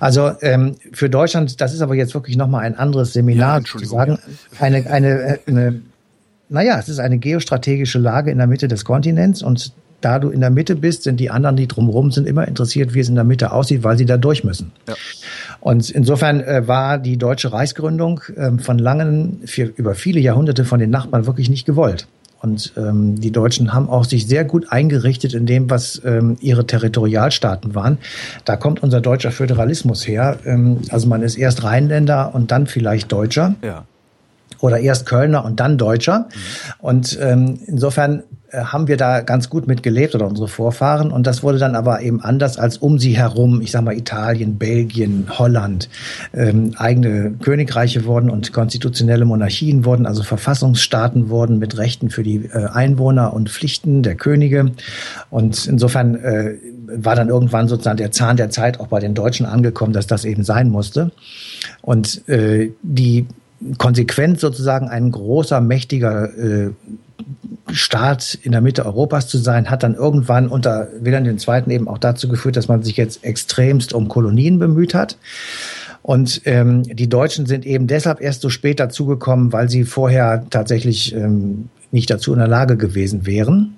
Also 0.00 0.32
ähm, 0.42 0.76
für 0.92 1.08
Deutschland, 1.08 1.62
das 1.62 1.72
ist 1.72 1.80
aber 1.80 1.94
jetzt 1.94 2.12
wirklich 2.12 2.36
nochmal 2.36 2.66
ein 2.66 2.78
anderes 2.78 3.14
Seminar, 3.14 3.60
ja, 3.60 3.64
zu 3.64 3.78
sagen, 3.78 4.18
eine, 4.58 4.86
eine, 4.90 5.38
eine 5.46 5.80
naja, 6.50 6.78
es 6.78 6.90
ist 6.90 6.98
eine 6.98 7.16
geostrategische 7.16 7.98
Lage 7.98 8.30
in 8.30 8.36
der 8.36 8.48
Mitte 8.48 8.68
des 8.68 8.84
Kontinents 8.84 9.40
und 9.42 9.72
da 10.00 10.18
du 10.18 10.30
in 10.30 10.40
der 10.40 10.50
Mitte 10.50 10.76
bist, 10.76 11.02
sind 11.02 11.20
die 11.20 11.30
anderen, 11.30 11.56
die 11.56 11.68
drumherum 11.68 12.10
sind, 12.10 12.26
immer 12.26 12.46
interessiert, 12.46 12.94
wie 12.94 13.00
es 13.00 13.08
in 13.08 13.14
der 13.14 13.24
Mitte 13.24 13.52
aussieht, 13.52 13.84
weil 13.84 13.96
sie 13.98 14.06
da 14.06 14.16
durch 14.16 14.44
müssen. 14.44 14.72
Ja. 14.88 14.94
Und 15.60 15.90
insofern 15.90 16.40
äh, 16.40 16.66
war 16.66 16.98
die 16.98 17.16
deutsche 17.16 17.52
Reichsgründung 17.52 18.20
äh, 18.36 18.52
von 18.58 18.78
langen, 18.78 19.42
für, 19.46 19.64
über 19.64 19.94
viele 19.94 20.20
Jahrhunderte 20.20 20.64
von 20.64 20.80
den 20.80 20.90
Nachbarn 20.90 21.26
wirklich 21.26 21.50
nicht 21.50 21.66
gewollt. 21.66 22.06
Und 22.42 22.72
ähm, 22.78 23.20
die 23.20 23.32
Deutschen 23.32 23.74
haben 23.74 23.90
auch 23.90 24.06
sich 24.06 24.26
sehr 24.26 24.44
gut 24.44 24.72
eingerichtet 24.72 25.34
in 25.34 25.44
dem, 25.44 25.68
was 25.68 26.00
ähm, 26.06 26.38
ihre 26.40 26.66
Territorialstaaten 26.66 27.74
waren. 27.74 27.98
Da 28.46 28.56
kommt 28.56 28.82
unser 28.82 29.02
deutscher 29.02 29.30
Föderalismus 29.30 30.08
her. 30.08 30.38
Ähm, 30.46 30.78
also 30.88 31.06
man 31.06 31.22
ist 31.22 31.36
erst 31.36 31.64
Rheinländer 31.64 32.34
und 32.34 32.50
dann 32.50 32.66
vielleicht 32.66 33.12
Deutscher. 33.12 33.56
Ja 33.62 33.84
oder 34.60 34.78
erst 34.78 35.06
Kölner 35.06 35.44
und 35.44 35.60
dann 35.60 35.78
Deutscher. 35.78 36.28
Mhm. 36.28 36.72
Und 36.80 37.18
ähm, 37.20 37.60
insofern 37.66 38.22
haben 38.52 38.88
wir 38.88 38.96
da 38.96 39.20
ganz 39.20 39.48
gut 39.48 39.66
mit 39.66 39.82
gelebt 39.82 40.14
oder 40.14 40.26
unsere 40.26 40.48
Vorfahren. 40.48 41.10
Und 41.10 41.26
das 41.26 41.42
wurde 41.42 41.58
dann 41.58 41.74
aber 41.74 42.00
eben 42.02 42.20
anders 42.20 42.58
als 42.58 42.78
um 42.78 42.98
sie 42.98 43.16
herum, 43.16 43.60
ich 43.60 43.70
sag 43.70 43.82
mal 43.82 43.96
Italien, 43.96 44.58
Belgien, 44.58 45.26
Holland, 45.38 45.88
ähm, 46.34 46.72
eigene 46.76 47.32
Königreiche 47.40 48.04
wurden 48.04 48.30
und 48.30 48.52
konstitutionelle 48.52 49.24
Monarchien 49.24 49.84
wurden, 49.84 50.06
also 50.06 50.22
Verfassungsstaaten 50.22 51.28
wurden 51.28 51.58
mit 51.58 51.78
Rechten 51.78 52.10
für 52.10 52.22
die 52.22 52.46
äh, 52.46 52.66
Einwohner 52.66 53.32
und 53.32 53.50
Pflichten 53.50 54.02
der 54.02 54.16
Könige. 54.16 54.72
Und 55.30 55.66
insofern 55.66 56.16
äh, 56.16 56.54
war 56.86 57.14
dann 57.14 57.28
irgendwann 57.28 57.68
sozusagen 57.68 57.98
der 57.98 58.10
Zahn 58.10 58.36
der 58.36 58.50
Zeit 58.50 58.80
auch 58.80 58.88
bei 58.88 59.00
den 59.00 59.14
Deutschen 59.14 59.46
angekommen, 59.46 59.92
dass 59.92 60.06
das 60.06 60.24
eben 60.24 60.42
sein 60.42 60.68
musste. 60.68 61.12
Und 61.82 62.28
äh, 62.28 62.70
die 62.82 63.26
konsequent 63.78 64.40
sozusagen 64.40 64.88
ein 64.88 65.10
großer, 65.10 65.60
mächtiger 65.60 66.36
äh, 66.36 66.70
Staat 67.72 68.38
in 68.42 68.52
der 68.52 68.60
Mitte 68.60 68.84
Europas 68.84 69.28
zu 69.28 69.38
sein, 69.38 69.70
hat 69.70 69.82
dann 69.82 69.94
irgendwann 69.94 70.48
unter 70.48 70.88
Wilhelm 71.00 71.26
II. 71.26 71.74
eben 71.74 71.88
auch 71.88 71.98
dazu 71.98 72.28
geführt, 72.28 72.56
dass 72.56 72.68
man 72.68 72.82
sich 72.82 72.96
jetzt 72.96 73.24
extremst 73.24 73.92
um 73.92 74.08
Kolonien 74.08 74.58
bemüht 74.58 74.94
hat. 74.94 75.16
Und 76.02 76.42
ähm, 76.46 76.82
die 76.82 77.08
Deutschen 77.08 77.46
sind 77.46 77.66
eben 77.66 77.86
deshalb 77.86 78.20
erst 78.20 78.40
so 78.40 78.48
spät 78.48 78.80
dazugekommen, 78.80 79.52
weil 79.52 79.68
sie 79.68 79.84
vorher 79.84 80.46
tatsächlich 80.50 81.14
ähm, 81.14 81.68
nicht 81.90 82.10
dazu 82.10 82.32
in 82.32 82.38
der 82.38 82.48
Lage 82.48 82.76
gewesen 82.76 83.26
wären. 83.26 83.76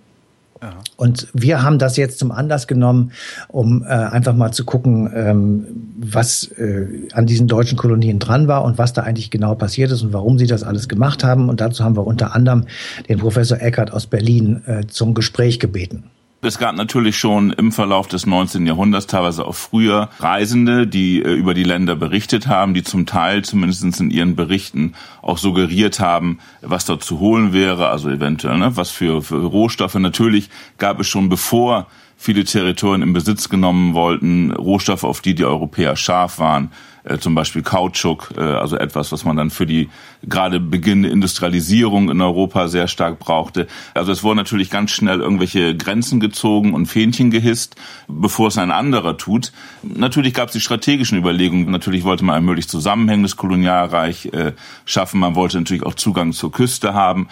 Und 0.97 1.28
wir 1.33 1.62
haben 1.62 1.78
das 1.78 1.97
jetzt 1.97 2.19
zum 2.19 2.31
Anlass 2.31 2.66
genommen, 2.66 3.12
um 3.49 3.83
äh, 3.83 3.87
einfach 3.87 4.35
mal 4.35 4.52
zu 4.52 4.64
gucken, 4.64 5.11
ähm, 5.14 5.66
was 5.97 6.45
äh, 6.52 7.09
an 7.12 7.26
diesen 7.26 7.49
deutschen 7.49 7.76
Kolonien 7.76 8.19
dran 8.19 8.49
war 8.49 8.64
und 8.64 8.78
was 8.78 8.92
da 8.92 9.02
eigentlich 9.02 9.31
genau 9.31 9.54
passiert 9.54 9.90
ist 9.90 10.02
und 10.02 10.12
warum 10.12 10.38
sie 10.38 10.47
das 10.47 10.62
alles 10.62 10.88
gemacht 10.88 11.25
haben. 11.25 11.49
Und 11.49 11.61
dazu 11.61 11.85
haben 11.85 11.97
wir 11.97 12.07
unter 12.07 12.35
anderem 12.35 12.66
den 13.09 13.19
Professor 13.19 13.61
Eckert 13.61 13.92
aus 13.92 14.07
Berlin 14.07 14.62
äh, 14.66 14.87
zum 14.87 15.14
Gespräch 15.14 15.59
gebeten. 15.59 16.04
Es 16.45 16.59
gab 16.59 16.75
natürlich 16.75 17.17
schon 17.17 17.53
im 17.53 17.71
Verlauf 17.71 18.09
des 18.09 18.27
19. 18.27 18.67
Jahrhunderts, 18.67 19.07
teilweise 19.07 19.47
auch 19.47 19.55
früher, 19.55 20.09
Reisende, 20.19 20.89
die 20.89 21.23
äh, 21.23 21.33
über 21.35 21.55
die 21.55 21.63
Länder 21.63 21.95
berichtet 21.95 22.49
haben, 22.49 22.75
die 22.75 22.83
zum 22.83 23.07
Teil 23.07 23.45
zumindest 23.45 24.01
in 24.01 24.11
ihren 24.11 24.35
Berichten 24.35 24.95
auch 25.23 25.39
suggeriert 25.39 26.01
haben, 26.01 26.41
was 26.61 26.85
dort 26.85 27.05
zu 27.05 27.21
holen 27.21 27.53
wäre, 27.53 27.91
also 27.91 28.11
eventuell, 28.11 28.59
ne, 28.59 28.77
was 28.77 28.91
für, 28.91 29.23
für 29.23 29.37
Rohstoffe. 29.37 29.95
Natürlich 29.95 30.51
gab 30.79 30.99
es 30.99 31.07
schon 31.07 31.29
bevor 31.29 31.87
viele 32.17 32.43
Territorien 32.43 33.03
in 33.03 33.13
Besitz 33.13 33.49
genommen 33.49 33.95
wollten, 33.95 34.51
Rohstoffe, 34.51 35.05
auf 35.05 35.21
die 35.21 35.37
die 35.37 35.45
Europäer 35.45 35.95
scharf 35.95 36.41
waren, 36.41 36.73
äh, 37.04 37.18
zum 37.18 37.35
Beispiel 37.35 37.62
Kautschuk, 37.62 38.32
äh, 38.37 38.40
also 38.40 38.76
etwas, 38.76 39.12
was 39.12 39.25
man 39.25 39.37
dann 39.37 39.50
für 39.50 39.66
die 39.66 39.88
gerade 40.23 40.61
beginnende 40.61 41.09
Industrialisierung 41.09 42.11
in 42.11 42.21
Europa 42.21 42.68
sehr 42.68 42.88
stark 42.88 43.18
brauchte. 43.18 43.66
Also 43.94 44.12
es 44.12 44.23
wurden 44.23 44.37
natürlich 44.37 44.71
ganz 44.71 44.90
schnell 44.92 45.21
irgendwelche 45.21 45.76
Grenzen 45.76 46.21
gezogen 46.21 46.75
und 46.75 46.87
Fähnchen 46.87 47.30
gehisst, 47.30 47.76
bevor 48.09 48.49
es 48.49 48.59
ein 48.59 48.71
anderer 48.71 49.16
tut. 49.16 49.52
Natürlich 49.82 50.35
gab 50.35 50.49
es 50.49 50.52
die 50.52 50.61
strategischen 50.61 51.18
Überlegungen. 51.18 51.71
Natürlich 51.71 52.04
wollte 52.04 52.25
man 52.25 52.37
ein 52.37 52.44
möglichst 52.44 52.71
zusammenhängendes 52.71 53.37
Kolonialreich 53.37 54.26
äh, 54.26 54.52
schaffen. 54.85 55.21
Man 55.21 55.35
wollte 55.35 55.59
natürlich 55.59 55.82
auch 55.85 55.94
Zugang 55.94 56.32
zur 56.32 56.52
Küste 56.52 56.94
haben, 56.94 57.28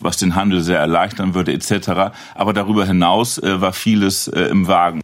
was 0.00 0.16
den 0.16 0.34
Handel 0.34 0.60
sehr 0.60 0.78
erleichtern 0.78 1.34
würde 1.34 1.52
etc. 1.52 2.12
Aber 2.34 2.52
darüber 2.52 2.86
hinaus 2.86 3.38
äh, 3.38 3.60
war 3.60 3.72
vieles 3.72 4.28
äh, 4.28 4.42
im 4.42 4.68
Wagen. 4.68 5.00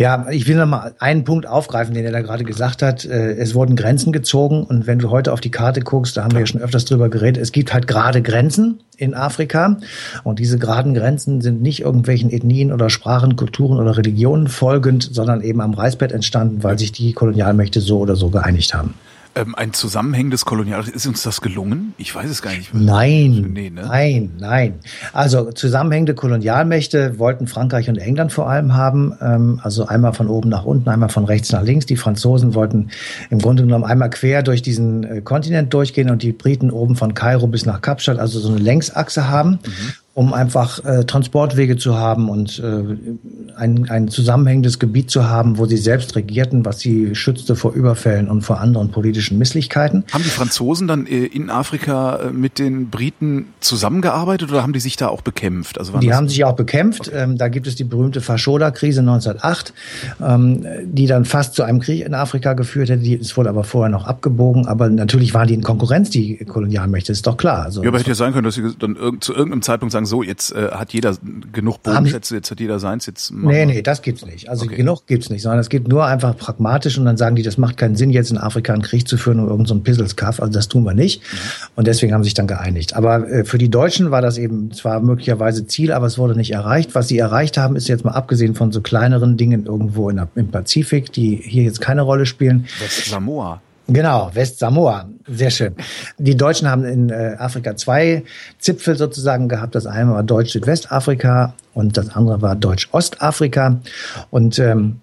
Ja, 0.00 0.28
ich 0.30 0.48
will 0.48 0.56
noch 0.56 0.64
mal 0.64 0.94
einen 0.98 1.24
Punkt 1.24 1.46
aufgreifen, 1.46 1.92
den 1.92 2.06
er 2.06 2.10
da 2.10 2.22
gerade 2.22 2.44
gesagt 2.44 2.80
hat. 2.80 3.04
Äh, 3.04 3.34
es 3.34 3.54
wurden 3.54 3.76
Grenzen 3.76 4.14
gezogen 4.14 4.64
und 4.64 4.86
wenn 4.86 4.98
du 4.98 5.10
heute 5.10 5.30
auf 5.30 5.42
die 5.42 5.50
Karte 5.50 5.82
guckst, 5.82 6.16
da 6.16 6.24
haben 6.24 6.32
wir 6.32 6.40
ja 6.40 6.46
schon 6.46 6.62
öfters 6.62 6.86
drüber 6.86 7.10
geredet, 7.10 7.42
es 7.42 7.52
gibt 7.52 7.74
halt 7.74 7.86
gerade 7.86 8.22
Grenzen 8.22 8.80
in 8.96 9.12
Afrika 9.12 9.76
und 10.24 10.38
diese 10.38 10.58
geraden 10.58 10.94
Grenzen 10.94 11.42
sind 11.42 11.60
nicht 11.60 11.82
irgendwelchen 11.82 12.30
Ethnien 12.30 12.72
oder 12.72 12.88
Sprachen, 12.88 13.36
Kulturen 13.36 13.78
oder 13.78 13.98
Religionen 13.98 14.48
folgend, 14.48 15.06
sondern 15.12 15.42
eben 15.42 15.60
am 15.60 15.74
Reißbett 15.74 16.12
entstanden, 16.12 16.62
weil 16.62 16.78
sich 16.78 16.92
die 16.92 17.12
Kolonialmächte 17.12 17.82
so 17.82 17.98
oder 17.98 18.16
so 18.16 18.30
geeinigt 18.30 18.72
haben. 18.72 18.94
Ähm, 19.36 19.54
ein 19.54 19.72
zusammenhängendes 19.72 20.44
Kolonial. 20.44 20.88
Ist 20.88 21.06
uns 21.06 21.22
das 21.22 21.40
gelungen? 21.40 21.94
Ich 21.98 22.12
weiß 22.12 22.28
es 22.28 22.42
gar 22.42 22.50
nicht. 22.50 22.74
Nein, 22.74 23.50
nee, 23.52 23.70
ne? 23.70 23.82
nein, 23.82 24.32
nein. 24.38 24.80
Also 25.12 25.52
zusammenhängende 25.52 26.14
Kolonialmächte 26.14 27.18
wollten 27.20 27.46
Frankreich 27.46 27.88
und 27.88 27.96
England 27.96 28.32
vor 28.32 28.50
allem 28.50 28.74
haben. 28.74 29.14
Ähm, 29.20 29.60
also 29.62 29.86
einmal 29.86 30.14
von 30.14 30.26
oben 30.26 30.48
nach 30.48 30.64
unten, 30.64 30.88
einmal 30.88 31.10
von 31.10 31.24
rechts 31.24 31.52
nach 31.52 31.62
links. 31.62 31.86
Die 31.86 31.96
Franzosen 31.96 32.54
wollten 32.54 32.90
im 33.30 33.38
Grunde 33.38 33.62
genommen 33.62 33.84
einmal 33.84 34.10
quer 34.10 34.42
durch 34.42 34.62
diesen 34.62 35.04
äh, 35.04 35.20
Kontinent 35.20 35.72
durchgehen 35.72 36.10
und 36.10 36.24
die 36.24 36.32
Briten 36.32 36.72
oben 36.72 36.96
von 36.96 37.14
Kairo 37.14 37.46
bis 37.46 37.66
nach 37.66 37.80
Kapstadt, 37.82 38.18
also 38.18 38.40
so 38.40 38.48
eine 38.48 38.58
Längsachse 38.58 39.28
haben. 39.28 39.60
Mhm 39.64 39.92
um 40.12 40.34
einfach 40.34 40.84
äh, 40.84 41.04
Transportwege 41.04 41.76
zu 41.76 41.96
haben 41.96 42.28
und 42.28 42.58
äh, 42.58 43.54
ein, 43.56 43.88
ein 43.88 44.08
zusammenhängendes 44.08 44.80
Gebiet 44.80 45.08
zu 45.08 45.28
haben, 45.28 45.56
wo 45.56 45.66
sie 45.66 45.76
selbst 45.76 46.16
regierten, 46.16 46.64
was 46.64 46.80
sie 46.80 47.14
schützte 47.14 47.54
vor 47.54 47.74
Überfällen 47.74 48.28
und 48.28 48.42
vor 48.42 48.60
anderen 48.60 48.90
politischen 48.90 49.38
Misslichkeiten. 49.38 50.04
Haben 50.12 50.24
die 50.24 50.30
Franzosen 50.30 50.88
dann 50.88 51.06
äh, 51.06 51.26
in 51.26 51.48
Afrika 51.48 52.16
äh, 52.16 52.30
mit 52.32 52.58
den 52.58 52.90
Briten 52.90 53.46
zusammengearbeitet 53.60 54.50
oder 54.50 54.64
haben 54.64 54.72
die 54.72 54.80
sich 54.80 54.96
da 54.96 55.08
auch 55.08 55.22
bekämpft? 55.22 55.78
Also 55.78 55.96
die 55.98 56.12
haben 56.12 56.28
sich 56.28 56.44
auch 56.44 56.56
bekämpft. 56.56 57.08
Okay. 57.08 57.22
Ähm, 57.22 57.38
da 57.38 57.46
gibt 57.46 57.68
es 57.68 57.76
die 57.76 57.84
berühmte 57.84 58.20
Faschoda-Krise 58.20 59.00
1908, 59.00 59.72
ähm, 60.20 60.66
die 60.82 61.06
dann 61.06 61.24
fast 61.24 61.54
zu 61.54 61.62
einem 61.62 61.78
Krieg 61.78 62.04
in 62.04 62.14
Afrika 62.14 62.54
geführt 62.54 62.90
hätte. 62.90 63.14
Es 63.14 63.36
wurde 63.36 63.48
aber 63.48 63.62
vorher 63.62 63.90
noch 63.90 64.06
abgebogen. 64.06 64.66
Aber 64.66 64.88
natürlich 64.88 65.34
waren 65.34 65.46
die 65.46 65.54
in 65.54 65.62
Konkurrenz, 65.62 66.10
die 66.10 66.36
Kolonialmächte, 66.44 67.12
ist 67.12 67.28
doch 67.28 67.36
klar. 67.36 67.62
Also, 67.62 67.82
ja, 67.84 67.88
aber 67.88 67.98
hätte 68.00 68.10
ja 68.10 68.14
sein 68.16 68.32
können, 68.32 68.44
dass 68.44 68.56
sie 68.56 68.64
dann 68.76 68.96
zu 69.20 69.32
irgendeinem 69.32 69.62
Zeitpunkt 69.62 69.92
sagen, 69.92 69.99
so, 70.06 70.22
jetzt 70.22 70.52
äh, 70.52 70.70
hat 70.70 70.92
jeder 70.92 71.16
genug 71.52 71.82
Bodenschätze, 71.82 72.36
jetzt 72.36 72.50
hat 72.50 72.60
jeder 72.60 72.78
seins, 72.78 73.06
jetzt 73.06 73.32
Nee, 73.32 73.66
nee, 73.66 73.82
das 73.82 74.02
gibt's 74.02 74.24
nicht. 74.24 74.48
Also 74.48 74.66
okay. 74.66 74.76
genug 74.76 75.06
gibt's 75.06 75.30
nicht, 75.30 75.42
sondern 75.42 75.60
es 75.60 75.68
geht 75.68 75.88
nur 75.88 76.06
einfach 76.06 76.36
pragmatisch 76.36 76.98
und 76.98 77.04
dann 77.04 77.16
sagen 77.16 77.36
die, 77.36 77.42
das 77.42 77.58
macht 77.58 77.76
keinen 77.76 77.96
Sinn, 77.96 78.10
jetzt 78.10 78.30
in 78.30 78.38
Afrika 78.38 78.72
einen 78.72 78.82
Krieg 78.82 79.06
zu 79.06 79.16
führen 79.16 79.40
um 79.40 79.48
irgendeinen 79.48 79.78
so 79.78 79.84
Pisselskaff. 79.84 80.40
Also 80.40 80.52
das 80.52 80.68
tun 80.68 80.84
wir 80.84 80.94
nicht. 80.94 81.22
Mhm. 81.22 81.36
Und 81.76 81.86
deswegen 81.86 82.12
haben 82.12 82.22
sie 82.22 82.28
sich 82.28 82.34
dann 82.34 82.46
geeinigt. 82.46 82.94
Aber 82.94 83.28
äh, 83.28 83.44
für 83.44 83.58
die 83.58 83.70
Deutschen 83.70 84.10
war 84.10 84.22
das 84.22 84.38
eben 84.38 84.72
zwar 84.72 85.00
möglicherweise 85.00 85.66
Ziel, 85.66 85.92
aber 85.92 86.06
es 86.06 86.18
wurde 86.18 86.36
nicht 86.36 86.52
erreicht. 86.52 86.94
Was 86.94 87.08
sie 87.08 87.18
erreicht 87.18 87.58
haben, 87.58 87.76
ist 87.76 87.88
jetzt 87.88 88.04
mal 88.04 88.12
abgesehen 88.12 88.54
von 88.54 88.72
so 88.72 88.80
kleineren 88.80 89.36
Dingen 89.36 89.66
irgendwo 89.66 90.10
in 90.10 90.16
der, 90.16 90.28
im 90.34 90.50
Pazifik, 90.50 91.12
die 91.12 91.36
hier 91.36 91.64
jetzt 91.64 91.80
keine 91.80 92.02
Rolle 92.02 92.26
spielen. 92.26 92.66
West 92.80 93.06
Samoa. 93.06 93.60
Genau, 93.92 94.30
West-Samoa. 94.32 95.08
Sehr 95.32 95.50
schön. 95.50 95.76
Die 96.18 96.36
Deutschen 96.36 96.68
haben 96.68 96.84
in 96.84 97.10
äh, 97.10 97.36
Afrika 97.38 97.76
zwei 97.76 98.24
Zipfel 98.58 98.96
sozusagen 98.96 99.48
gehabt. 99.48 99.76
Das 99.76 99.86
eine 99.86 100.10
war 100.10 100.24
Deutsch-Südwestafrika 100.24 101.54
und 101.72 101.96
das 101.96 102.10
andere 102.16 102.42
war 102.42 102.56
Deutsch-Ostafrika. 102.56 103.80
Und 104.30 104.58
ähm, 104.58 105.00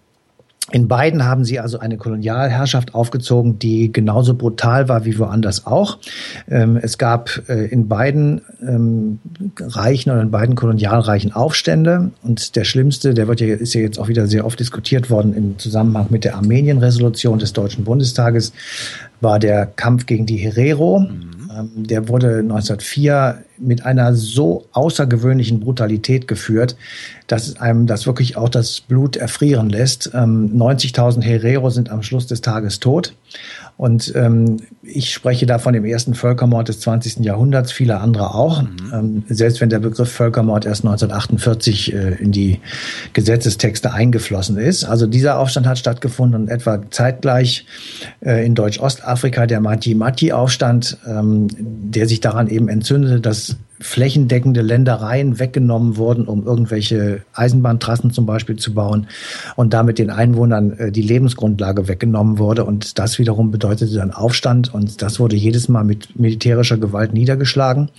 in 0.72 0.90
beiden 0.90 1.24
haben 1.24 1.46
sie 1.46 1.60
also 1.62 1.80
eine 1.80 1.98
Kolonialherrschaft 1.98 2.94
aufgezogen, 2.94 3.58
die 3.58 3.92
genauso 3.94 4.34
brutal 4.34 4.90
war 4.90 5.06
wie 5.06 5.18
woanders 5.18 5.66
auch. 5.66 5.98
Ähm, 6.50 6.78
es 6.82 6.98
gab 6.98 7.42
äh, 7.48 7.68
in 7.68 7.88
beiden 7.88 8.42
ähm, 8.62 9.20
Reichen 9.58 10.12
oder 10.12 10.22
in 10.22 10.32
beiden 10.32 10.56
Kolonialreichen 10.56 11.32
Aufstände. 11.32 12.12
Und 12.22 12.58
der 12.58 12.66
schlimmste, 12.66 13.14
der 13.14 13.30
wird 13.30 13.40
ja, 13.40 13.48
ist 13.56 13.76
ja 13.76 13.82
jetzt 13.82 13.98
auch 13.98 14.10
wieder 14.10 14.28
sehr 14.28 14.46
oft 14.46 14.60
diskutiert 14.60 15.10
worden 15.10 15.34
im 15.34 15.58
Zusammenhang 15.58 16.08
mit 16.10 16.26
der 16.26 16.36
Armenien-Resolution 16.36 17.40
des 17.40 17.54
Deutschen 17.54 17.86
Bundestages, 17.86 18.52
war 19.22 19.40
der 19.40 19.68
Kampf 19.68 20.06
gegen 20.06 20.26
die 20.26 20.38
Herero. 20.38 21.00
Mhm. 21.00 21.37
Ähm, 21.58 21.88
der 21.88 22.08
wurde 22.08 22.40
1904 22.40 23.44
mit 23.58 23.86
einer 23.86 24.14
so 24.14 24.66
außergewöhnlichen 24.72 25.60
Brutalität 25.60 26.28
geführt, 26.28 26.76
dass 27.28 27.60
einem 27.60 27.88
das 27.88 28.06
wirklich 28.06 28.38
auch 28.38 28.50
das 28.50 28.82
Blut 28.82 29.16
erfrieren 29.16 29.70
lässt. 29.70 30.14
90.000 30.14 31.16
ähm, 31.16 31.22
Herero 31.22 31.70
sind 31.70 31.90
am 31.90 32.04
Schluss 32.04 32.28
des 32.28 32.42
Tages 32.42 32.80
tot. 32.80 33.14
Und 33.78 34.12
ähm, 34.16 34.58
ich 34.82 35.14
spreche 35.14 35.46
da 35.46 35.60
von 35.60 35.72
dem 35.74 35.86
ersten 35.86 36.16
Völkermord 36.16 36.68
des 36.68 36.80
20. 36.80 37.20
Jahrhunderts, 37.20 37.72
viele 37.72 38.00
andere 38.00 38.34
auch. 38.34 38.64
Mhm. 38.64 38.78
Ähm, 38.92 39.24
selbst 39.30 39.62
wenn 39.62 39.70
der 39.70 39.78
Begriff 39.78 40.12
Völkermord 40.12 40.66
erst 40.66 40.84
1948 40.84 41.94
äh, 41.94 42.16
in 42.16 42.32
die 42.32 42.60
Gesetzestexte 43.14 43.94
eingeflossen 43.94 44.58
ist. 44.58 44.84
Also 44.84 45.06
dieser 45.06 45.38
Aufstand 45.38 45.68
hat 45.68 45.78
stattgefunden 45.78 46.42
und 46.42 46.48
etwa 46.50 46.82
zeitgleich 46.90 47.66
äh, 48.26 48.44
in 48.44 48.56
Deutsch-Ostafrika 48.56 49.46
der 49.46 49.62
Mati-Mati-Aufstand, 49.62 50.98
ähm, 51.06 51.48
der 51.60 52.08
sich 52.08 52.20
daran 52.20 52.48
eben 52.48 52.70
entzündete, 52.70 53.22
dass 53.22 53.58
flächendeckende 53.80 54.62
Ländereien 54.62 55.40
weggenommen 55.40 55.98
wurden, 55.98 56.26
um 56.26 56.46
irgendwelche 56.46 57.22
Eisenbahntrassen 57.34 58.12
zum 58.12 58.26
Beispiel 58.26 58.56
zu 58.56 58.74
bauen 58.74 59.08
und 59.56 59.74
damit 59.74 60.00
den 60.00 60.10
Einwohnern 60.10 60.72
äh, 60.74 60.92
die 60.92 61.02
Lebensgrundlage 61.02 61.88
weggenommen 61.88 62.40
wurde. 62.40 62.66
Und 62.66 62.98
das 62.98 63.20
wiederum 63.20 63.52
bedeutete 63.52 63.96
dann 63.96 64.12
Aufstand 64.12 64.74
und 64.74 65.02
das 65.02 65.20
wurde 65.20 65.36
jedes 65.36 65.70
Mal 65.70 65.84
mit 65.84 66.20
militärischer 66.20 66.78
Gewalt 66.78 67.14
niedergeschlagen. 67.14 67.90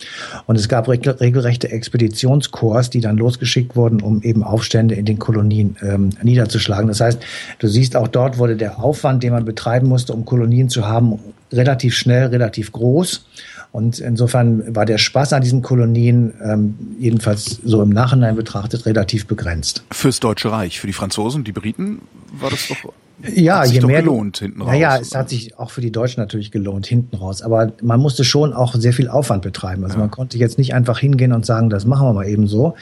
Und 0.47 0.57
es 0.57 0.69
gab 0.69 0.89
regelrechte 0.89 1.71
Expeditionskorps, 1.71 2.91
die 2.91 3.01
dann 3.01 3.17
losgeschickt 3.17 3.77
wurden, 3.77 4.01
um 4.01 4.23
eben 4.23 4.43
Aufstände 4.43 4.95
in 4.95 5.05
den 5.05 5.19
Kolonien 5.19 5.77
ähm, 5.83 6.11
niederzuschlagen. 6.23 6.89
Das 6.89 7.01
heißt, 7.01 7.21
du 7.61 7.69
siehst 7.69 7.97
auch 7.97 8.09
dort 8.09 8.39
wurde 8.39 8.57
der 8.57 8.83
Aufwand, 8.83 9.23
den 9.23 9.33
man 9.33 9.45
betreiben 9.45 9.89
musste, 9.89 10.13
um 10.13 10.25
Kolonien 10.25 10.69
zu 10.69 10.87
haben, 10.87 11.19
relativ 11.53 11.95
schnell, 11.95 12.27
relativ 12.27 12.73
groß. 12.73 13.25
Und 13.73 13.99
insofern 13.99 14.75
war 14.75 14.87
der 14.87 14.99
Spaß 14.99 15.35
an 15.35 15.43
diesen 15.43 15.63
Kolonien, 15.63 16.35
ähm, 16.43 16.97
jedenfalls 16.99 17.61
so 17.65 17.83
im 17.83 17.91
Nachhinein 17.91 18.35
betrachtet, 18.35 18.87
relativ 18.87 19.27
begrenzt. 19.27 19.85
Fürs 19.91 20.21
Deutsche 20.21 20.51
Reich, 20.51 20.81
für 20.81 20.87
die 20.87 20.93
Franzosen, 20.93 21.45
die 21.45 21.53
Briten 21.53 22.03
war 22.33 22.51
das 22.51 22.69
doch 22.69 22.93
ja, 23.35 23.61
hat 23.61 23.73
je 23.73 23.81
mehr 23.81 24.03
gelohnt 24.03 24.39
hinten 24.39 24.63
raus. 24.63 24.71
Naja, 24.71 24.97
es 25.01 25.15
hat 25.15 25.29
sich 25.29 25.59
auch 25.59 25.71
für 25.71 25.81
die 25.81 25.91
Deutschen 25.91 26.21
natürlich 26.21 26.53
gelohnt 26.53 26.87
hinten 26.87 27.17
raus. 27.17 27.43
Aber 27.43 27.73
man 27.83 28.01
musste 28.01 28.23
schon 28.23 28.53
auch 28.53 28.75
sehr 28.75 28.93
viel 28.93 29.09
Aufwand 29.09 29.43
betreiben. 29.43 29.83
Also 29.83 29.97
ja. 29.97 30.01
man 30.01 30.11
konnte 30.11 30.39
jetzt 30.39 30.57
nicht 30.57 30.73
einfach 30.73 30.99
hingehen 31.01 31.33
und 31.33 31.45
sagen, 31.45 31.69
das 31.69 31.85
machen 31.85 32.07
wir 32.07 32.13
mal 32.13 32.29
eben 32.29 32.47
so. 32.47 32.75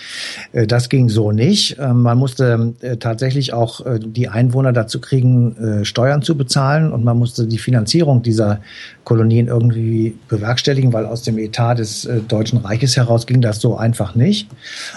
Äh, 0.52 0.66
das 0.66 0.90
ging 0.90 1.08
so 1.08 1.32
nicht. 1.32 1.78
Ähm, 1.78 2.02
man 2.02 2.18
musste 2.18 2.74
äh, 2.80 2.98
tatsächlich 2.98 3.54
auch 3.54 3.84
äh, 3.86 3.98
die 3.98 4.28
Einwohner 4.28 4.72
dazu 4.72 5.00
kriegen, 5.00 5.56
Steuern 5.82 6.22
zu 6.22 6.36
bezahlen 6.36 6.92
und 6.92 7.04
man 7.04 7.18
musste 7.18 7.46
die 7.46 7.58
Finanzierung 7.58 8.22
dieser 8.22 8.60
Kolonien 9.04 9.46
irgendwie 9.46 10.16
bewerkstelligen, 10.28 10.92
weil 10.92 11.06
aus 11.06 11.22
dem 11.22 11.38
Etat 11.38 11.76
des 11.76 12.08
Deutschen 12.28 12.58
Reiches 12.58 12.96
heraus 12.96 13.26
ging 13.26 13.40
das 13.40 13.60
so 13.60 13.76
einfach 13.76 14.14
nicht. 14.14 14.48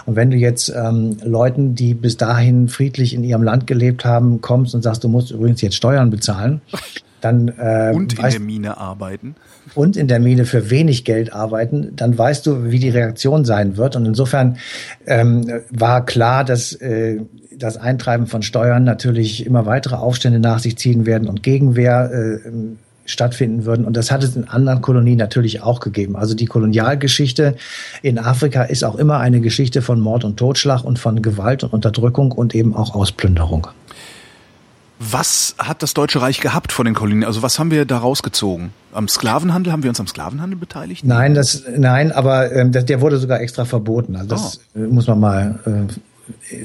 Und 0.06 0.16
wenn 0.16 0.32
du 0.32 0.38
jetzt 0.38 0.74
ähm, 0.76 1.18
Leuten, 1.24 1.76
die 1.76 1.94
bis 1.94 2.18
dahin 2.18 2.68
friedlich 2.68 3.14
in 3.14 3.24
ihrem 3.24 3.44
Land 3.44 3.68
gelebt 3.68 4.06
haben, 4.06 4.42
kommst 4.42 4.76
und 4.76 4.82
sagst, 4.82 5.04
du 5.04 5.08
musst 5.08 5.29
übrigens 5.32 5.62
jetzt 5.62 5.76
Steuern 5.76 6.10
bezahlen. 6.10 6.62
Dann, 7.22 7.50
äh, 7.58 7.92
und 7.94 8.14
in 8.14 8.24
weißt, 8.24 8.38
der 8.38 8.46
Mine 8.46 8.78
arbeiten. 8.78 9.36
Und 9.76 9.98
in 9.98 10.08
der 10.08 10.20
Mine 10.20 10.46
für 10.46 10.70
wenig 10.70 11.04
Geld 11.04 11.34
arbeiten, 11.34 11.92
dann 11.96 12.18
weißt 12.18 12.46
du, 12.46 12.72
wie 12.72 12.80
die 12.80 12.90
Reaktion 12.90 13.46
sein 13.46 13.78
wird. 13.78 13.96
Und 13.96 14.06
insofern 14.06 14.58
ähm, 15.06 15.46
war 15.70 16.06
klar, 16.06 16.46
dass 16.46 16.74
äh, 16.74 17.20
das 17.58 17.78
Eintreiben 17.78 18.28
von 18.28 18.42
Steuern 18.42 18.84
natürlich 18.84 19.46
immer 19.46 19.66
weitere 19.66 19.96
Aufstände 19.96 20.40
nach 20.40 20.60
sich 20.60 20.78
ziehen 20.78 21.06
werden 21.06 21.28
und 21.28 21.44
Gegenwehr 21.44 22.10
äh, 22.12 22.50
stattfinden 23.06 23.66
würden. 23.66 23.86
Und 23.86 23.98
das 23.98 24.12
hat 24.12 24.24
es 24.24 24.36
in 24.36 24.48
anderen 24.48 24.82
Kolonien 24.82 25.18
natürlich 25.18 25.62
auch 25.62 25.80
gegeben. 25.80 26.16
Also 26.16 26.36
die 26.36 26.46
Kolonialgeschichte 26.46 27.56
in 28.02 28.20
Afrika 28.20 28.64
ist 28.64 28.84
auch 28.84 28.96
immer 28.96 29.20
eine 29.20 29.42
Geschichte 29.42 29.82
von 29.82 30.00
Mord 30.00 30.24
und 30.24 30.38
Totschlag 30.38 30.84
und 30.84 31.00
von 31.00 31.22
Gewalt 31.22 31.64
und 31.64 31.74
Unterdrückung 31.74 32.32
und 32.32 32.56
eben 32.56 32.76
auch 32.76 32.94
Ausplünderung. 32.94 33.68
Was 35.02 35.56
hat 35.58 35.82
das 35.82 35.94
Deutsche 35.94 36.22
Reich 36.22 36.42
gehabt 36.42 36.74
von 36.74 36.84
den 36.84 36.94
Kolonien? 36.94 37.24
Also 37.24 37.42
was 37.42 37.58
haben 37.58 37.72
wir 37.72 37.86
da 37.86 38.00
rausgezogen? 38.00 38.72
Am 38.92 39.08
Sklavenhandel 39.08 39.72
haben 39.72 39.82
wir 39.82 39.90
uns 39.90 40.00
am 40.02 40.08
Sklavenhandel 40.08 40.60
beteiligt? 40.60 41.06
Nein, 41.06 41.36
das 41.36 41.64
nein, 41.78 42.12
aber 42.12 42.52
ähm, 42.52 42.74
der 42.74 43.00
wurde 43.00 43.18
sogar 43.18 43.40
extra 43.40 43.64
verboten. 43.64 44.18
Also 44.18 44.28
das 44.28 44.60
oh. 44.76 44.80
muss 44.80 45.08
man 45.08 45.20
mal 45.22 45.60
äh, 45.66 45.94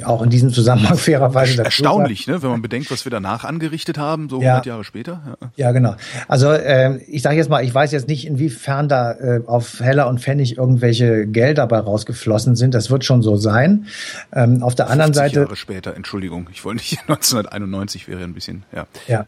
auch 0.05 0.23
in 0.23 0.31
diesem 0.31 0.53
Zusammenhang 0.53 0.97
fairerweise 0.97 1.65
Erstaunlich, 1.65 2.27
ne, 2.27 2.43
wenn 2.43 2.51
man 2.51 2.63
bedenkt, 2.63 2.91
was 2.91 3.05
wir 3.05 3.11
danach 3.11 3.45
angerichtet 3.45 3.99
haben, 3.99 4.29
so 4.29 4.41
ja. 4.41 4.51
100 4.51 4.67
Jahre 4.67 4.85
später. 4.85 5.37
Ja, 5.41 5.49
ja 5.57 5.73
genau. 5.73 5.97
Also 6.29 6.53
äh, 6.53 6.99
ich 7.09 7.23
sage 7.23 7.37
jetzt 7.37 7.51
mal, 7.51 7.65
ich 7.65 7.75
weiß 7.75 7.91
jetzt 7.93 8.07
nicht, 8.07 8.27
inwiefern 8.27 8.89
da 8.89 9.13
äh, 9.13 9.41
auf 9.47 9.81
Heller 9.81 10.09
und 10.09 10.21
Pfennig 10.21 10.57
irgendwelche 10.57 11.27
Gelder 11.27 11.65
dabei 11.65 11.79
rausgeflossen 11.79 12.57
sind. 12.57 12.75
Das 12.75 12.91
wird 12.91 13.05
schon 13.05 13.23
so 13.23 13.37
sein. 13.37 13.87
Ähm, 14.33 14.63
auf 14.63 14.75
der 14.75 14.91
anderen 14.91 15.15
Seite. 15.15 15.41
Jahre 15.41 15.57
später, 15.57 15.97
Entschuldigung, 15.97 16.49
ich 16.53 16.65
wollte 16.65 16.79
nicht 16.79 17.01
1991 17.09 18.09
wäre 18.09 18.23
ein 18.23 18.35
bisschen, 18.35 18.65
ja. 18.75 18.87
Ja, 19.09 19.27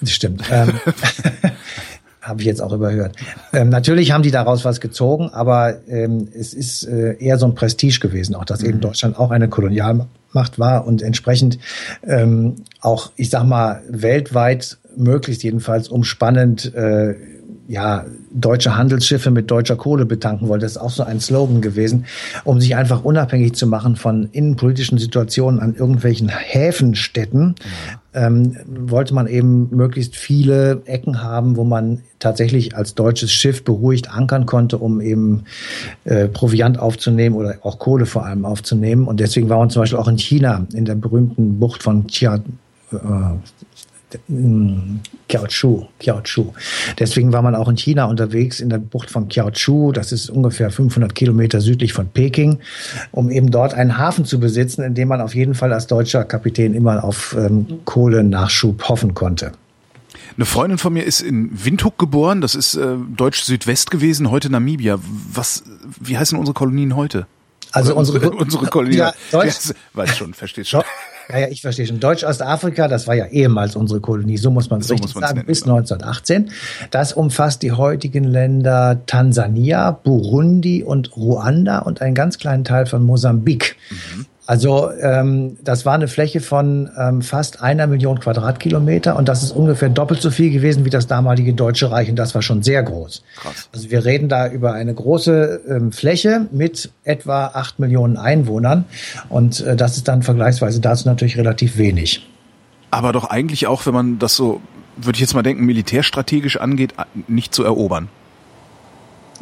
das 0.00 0.12
stimmt. 0.12 0.44
ähm, 0.50 0.72
habe 2.24 2.40
ich 2.40 2.46
jetzt 2.46 2.60
auch 2.60 2.72
überhört. 2.72 3.16
Ähm, 3.52 3.68
natürlich 3.68 4.10
haben 4.12 4.22
die 4.22 4.30
daraus 4.30 4.64
was 4.64 4.80
gezogen, 4.80 5.30
aber 5.30 5.76
ähm, 5.88 6.28
es 6.34 6.54
ist 6.54 6.84
äh, 6.84 7.16
eher 7.18 7.38
so 7.38 7.46
ein 7.46 7.54
Prestige 7.54 8.00
gewesen, 8.00 8.34
auch 8.34 8.44
dass 8.44 8.62
mhm. 8.62 8.68
eben 8.68 8.80
Deutschland 8.80 9.18
auch 9.18 9.30
eine 9.30 9.48
Kolonialmacht 9.48 10.58
war 10.58 10.86
und 10.86 11.02
entsprechend 11.02 11.58
ähm, 12.06 12.56
auch, 12.80 13.12
ich 13.16 13.30
sag 13.30 13.44
mal, 13.44 13.82
weltweit 13.88 14.78
möglichst 14.96 15.42
jedenfalls 15.42 15.88
umspannend 15.88 16.74
äh, 16.74 17.14
ja, 17.66 18.04
deutsche 18.30 18.76
Handelsschiffe 18.76 19.30
mit 19.30 19.50
deutscher 19.50 19.76
Kohle 19.76 20.04
betanken 20.04 20.48
wollte. 20.48 20.64
Das 20.64 20.72
ist 20.72 20.78
auch 20.78 20.90
so 20.90 21.02
ein 21.02 21.20
Slogan 21.20 21.62
gewesen, 21.62 22.04
um 22.44 22.60
sich 22.60 22.76
einfach 22.76 23.04
unabhängig 23.04 23.54
zu 23.54 23.66
machen 23.66 23.96
von 23.96 24.28
innenpolitischen 24.32 24.98
Situationen 24.98 25.60
an 25.60 25.74
irgendwelchen 25.74 26.28
Häfenstädten. 26.28 27.54
Ja. 28.14 28.26
Ähm, 28.26 28.56
wollte 28.68 29.12
man 29.12 29.26
eben 29.26 29.74
möglichst 29.74 30.14
viele 30.14 30.82
Ecken 30.84 31.22
haben, 31.22 31.56
wo 31.56 31.64
man 31.64 32.02
tatsächlich 32.20 32.76
als 32.76 32.94
deutsches 32.94 33.32
Schiff 33.32 33.64
beruhigt 33.64 34.08
ankern 34.08 34.46
konnte, 34.46 34.78
um 34.78 35.00
eben 35.00 35.44
äh, 36.04 36.28
Proviant 36.28 36.78
aufzunehmen 36.78 37.34
oder 37.34 37.56
auch 37.62 37.80
Kohle 37.80 38.06
vor 38.06 38.24
allem 38.24 38.44
aufzunehmen. 38.44 39.08
Und 39.08 39.18
deswegen 39.18 39.48
war 39.48 39.58
man 39.58 39.70
zum 39.70 39.82
Beispiel 39.82 39.98
auch 39.98 40.06
in 40.06 40.18
China, 40.18 40.64
in 40.74 40.84
der 40.84 40.94
berühmten 40.94 41.58
Bucht 41.58 41.82
von 41.82 42.06
Chia, 42.06 42.36
äh, 42.92 42.96
Kiaochu, 45.28 45.86
Kiaochu. 45.98 46.52
Deswegen 46.98 47.32
war 47.32 47.42
man 47.42 47.54
auch 47.54 47.68
in 47.68 47.76
China 47.76 48.04
unterwegs, 48.06 48.60
in 48.60 48.68
der 48.68 48.78
Bucht 48.78 49.10
von 49.10 49.28
Kiaochu. 49.28 49.92
Das 49.92 50.12
ist 50.12 50.30
ungefähr 50.30 50.70
500 50.70 51.14
Kilometer 51.14 51.60
südlich 51.60 51.92
von 51.92 52.08
Peking, 52.08 52.58
um 53.10 53.30
eben 53.30 53.50
dort 53.50 53.74
einen 53.74 53.98
Hafen 53.98 54.24
zu 54.24 54.40
besitzen, 54.40 54.82
in 54.82 54.94
dem 54.94 55.08
man 55.08 55.20
auf 55.20 55.34
jeden 55.34 55.54
Fall 55.54 55.72
als 55.72 55.86
deutscher 55.86 56.24
Kapitän 56.24 56.74
immer 56.74 57.04
auf 57.04 57.36
ähm, 57.38 57.80
Kohlenachschub 57.84 58.88
hoffen 58.88 59.14
konnte. 59.14 59.52
Eine 60.36 60.46
Freundin 60.46 60.78
von 60.78 60.92
mir 60.92 61.04
ist 61.04 61.20
in 61.20 61.50
Windhoek 61.64 61.98
geboren, 61.98 62.40
das 62.40 62.54
ist 62.54 62.74
äh, 62.74 62.96
Deutsch 63.16 63.42
Südwest 63.42 63.90
gewesen, 63.90 64.30
heute 64.30 64.50
Namibia. 64.50 64.98
Was, 65.32 65.62
wie 66.00 66.18
heißen 66.18 66.36
unsere 66.36 66.54
Kolonien 66.54 66.96
heute? 66.96 67.26
Also 67.70 67.94
unsere, 67.94 68.30
unsere 68.30 68.66
Kolonien. 68.66 68.98
Ja, 68.98 69.14
Deutsch, 69.30 69.72
weiß 69.92 70.16
schon, 70.16 70.34
verstehst 70.34 70.70
schon. 70.70 70.82
Ja, 71.28 71.38
ja, 71.38 71.48
ich 71.48 71.62
verstehe 71.62 71.86
schon. 71.86 72.00
Deutsch-Ostafrika, 72.00 72.88
das 72.88 73.06
war 73.06 73.14
ja 73.14 73.26
ehemals 73.26 73.76
unsere 73.76 74.00
Kolonie, 74.00 74.36
so 74.36 74.50
muss 74.50 74.70
man 74.70 74.80
es 74.80 74.88
so 74.88 74.94
richtig 74.94 75.12
sagen, 75.12 75.36
nennen, 75.36 75.46
bis 75.46 75.60
ja. 75.60 75.72
1918. 75.72 76.50
Das 76.90 77.12
umfasst 77.12 77.62
die 77.62 77.72
heutigen 77.72 78.24
Länder 78.24 79.00
Tansania, 79.06 79.90
Burundi 79.90 80.82
und 80.82 81.16
Ruanda 81.16 81.80
und 81.80 82.02
einen 82.02 82.14
ganz 82.14 82.38
kleinen 82.38 82.64
Teil 82.64 82.86
von 82.86 83.02
Mosambik. 83.02 83.76
Mhm. 83.90 84.26
Also 84.46 84.90
ähm, 85.00 85.56
das 85.64 85.86
war 85.86 85.94
eine 85.94 86.06
Fläche 86.06 86.40
von 86.40 86.90
ähm, 86.98 87.22
fast 87.22 87.62
einer 87.62 87.86
Million 87.86 88.20
Quadratkilometer 88.20 89.16
und 89.16 89.26
das 89.26 89.42
ist 89.42 89.52
ungefähr 89.52 89.88
doppelt 89.88 90.20
so 90.20 90.30
viel 90.30 90.50
gewesen 90.50 90.84
wie 90.84 90.90
das 90.90 91.06
damalige 91.06 91.54
Deutsche 91.54 91.90
Reich 91.90 92.10
und 92.10 92.16
das 92.16 92.34
war 92.34 92.42
schon 92.42 92.62
sehr 92.62 92.82
groß. 92.82 93.22
Krass. 93.36 93.68
Also 93.72 93.90
wir 93.90 94.04
reden 94.04 94.28
da 94.28 94.48
über 94.48 94.74
eine 94.74 94.92
große 94.92 95.62
ähm, 95.66 95.92
Fläche 95.92 96.46
mit 96.52 96.90
etwa 97.04 97.46
acht 97.46 97.78
Millionen 97.78 98.18
Einwohnern 98.18 98.84
und 99.30 99.60
äh, 99.60 99.76
das 99.76 99.96
ist 99.96 100.08
dann 100.08 100.22
vergleichsweise 100.22 100.80
dazu 100.80 101.08
natürlich 101.08 101.38
relativ 101.38 101.78
wenig. 101.78 102.28
Aber 102.90 103.12
doch 103.12 103.24
eigentlich 103.24 103.66
auch, 103.66 103.86
wenn 103.86 103.94
man 103.94 104.18
das 104.18 104.36
so, 104.36 104.60
würde 104.96 105.16
ich 105.16 105.20
jetzt 105.20 105.34
mal 105.34 105.42
denken, 105.42 105.64
militärstrategisch 105.64 106.58
angeht, 106.58 106.94
nicht 107.28 107.54
zu 107.54 107.64
erobern. 107.64 108.08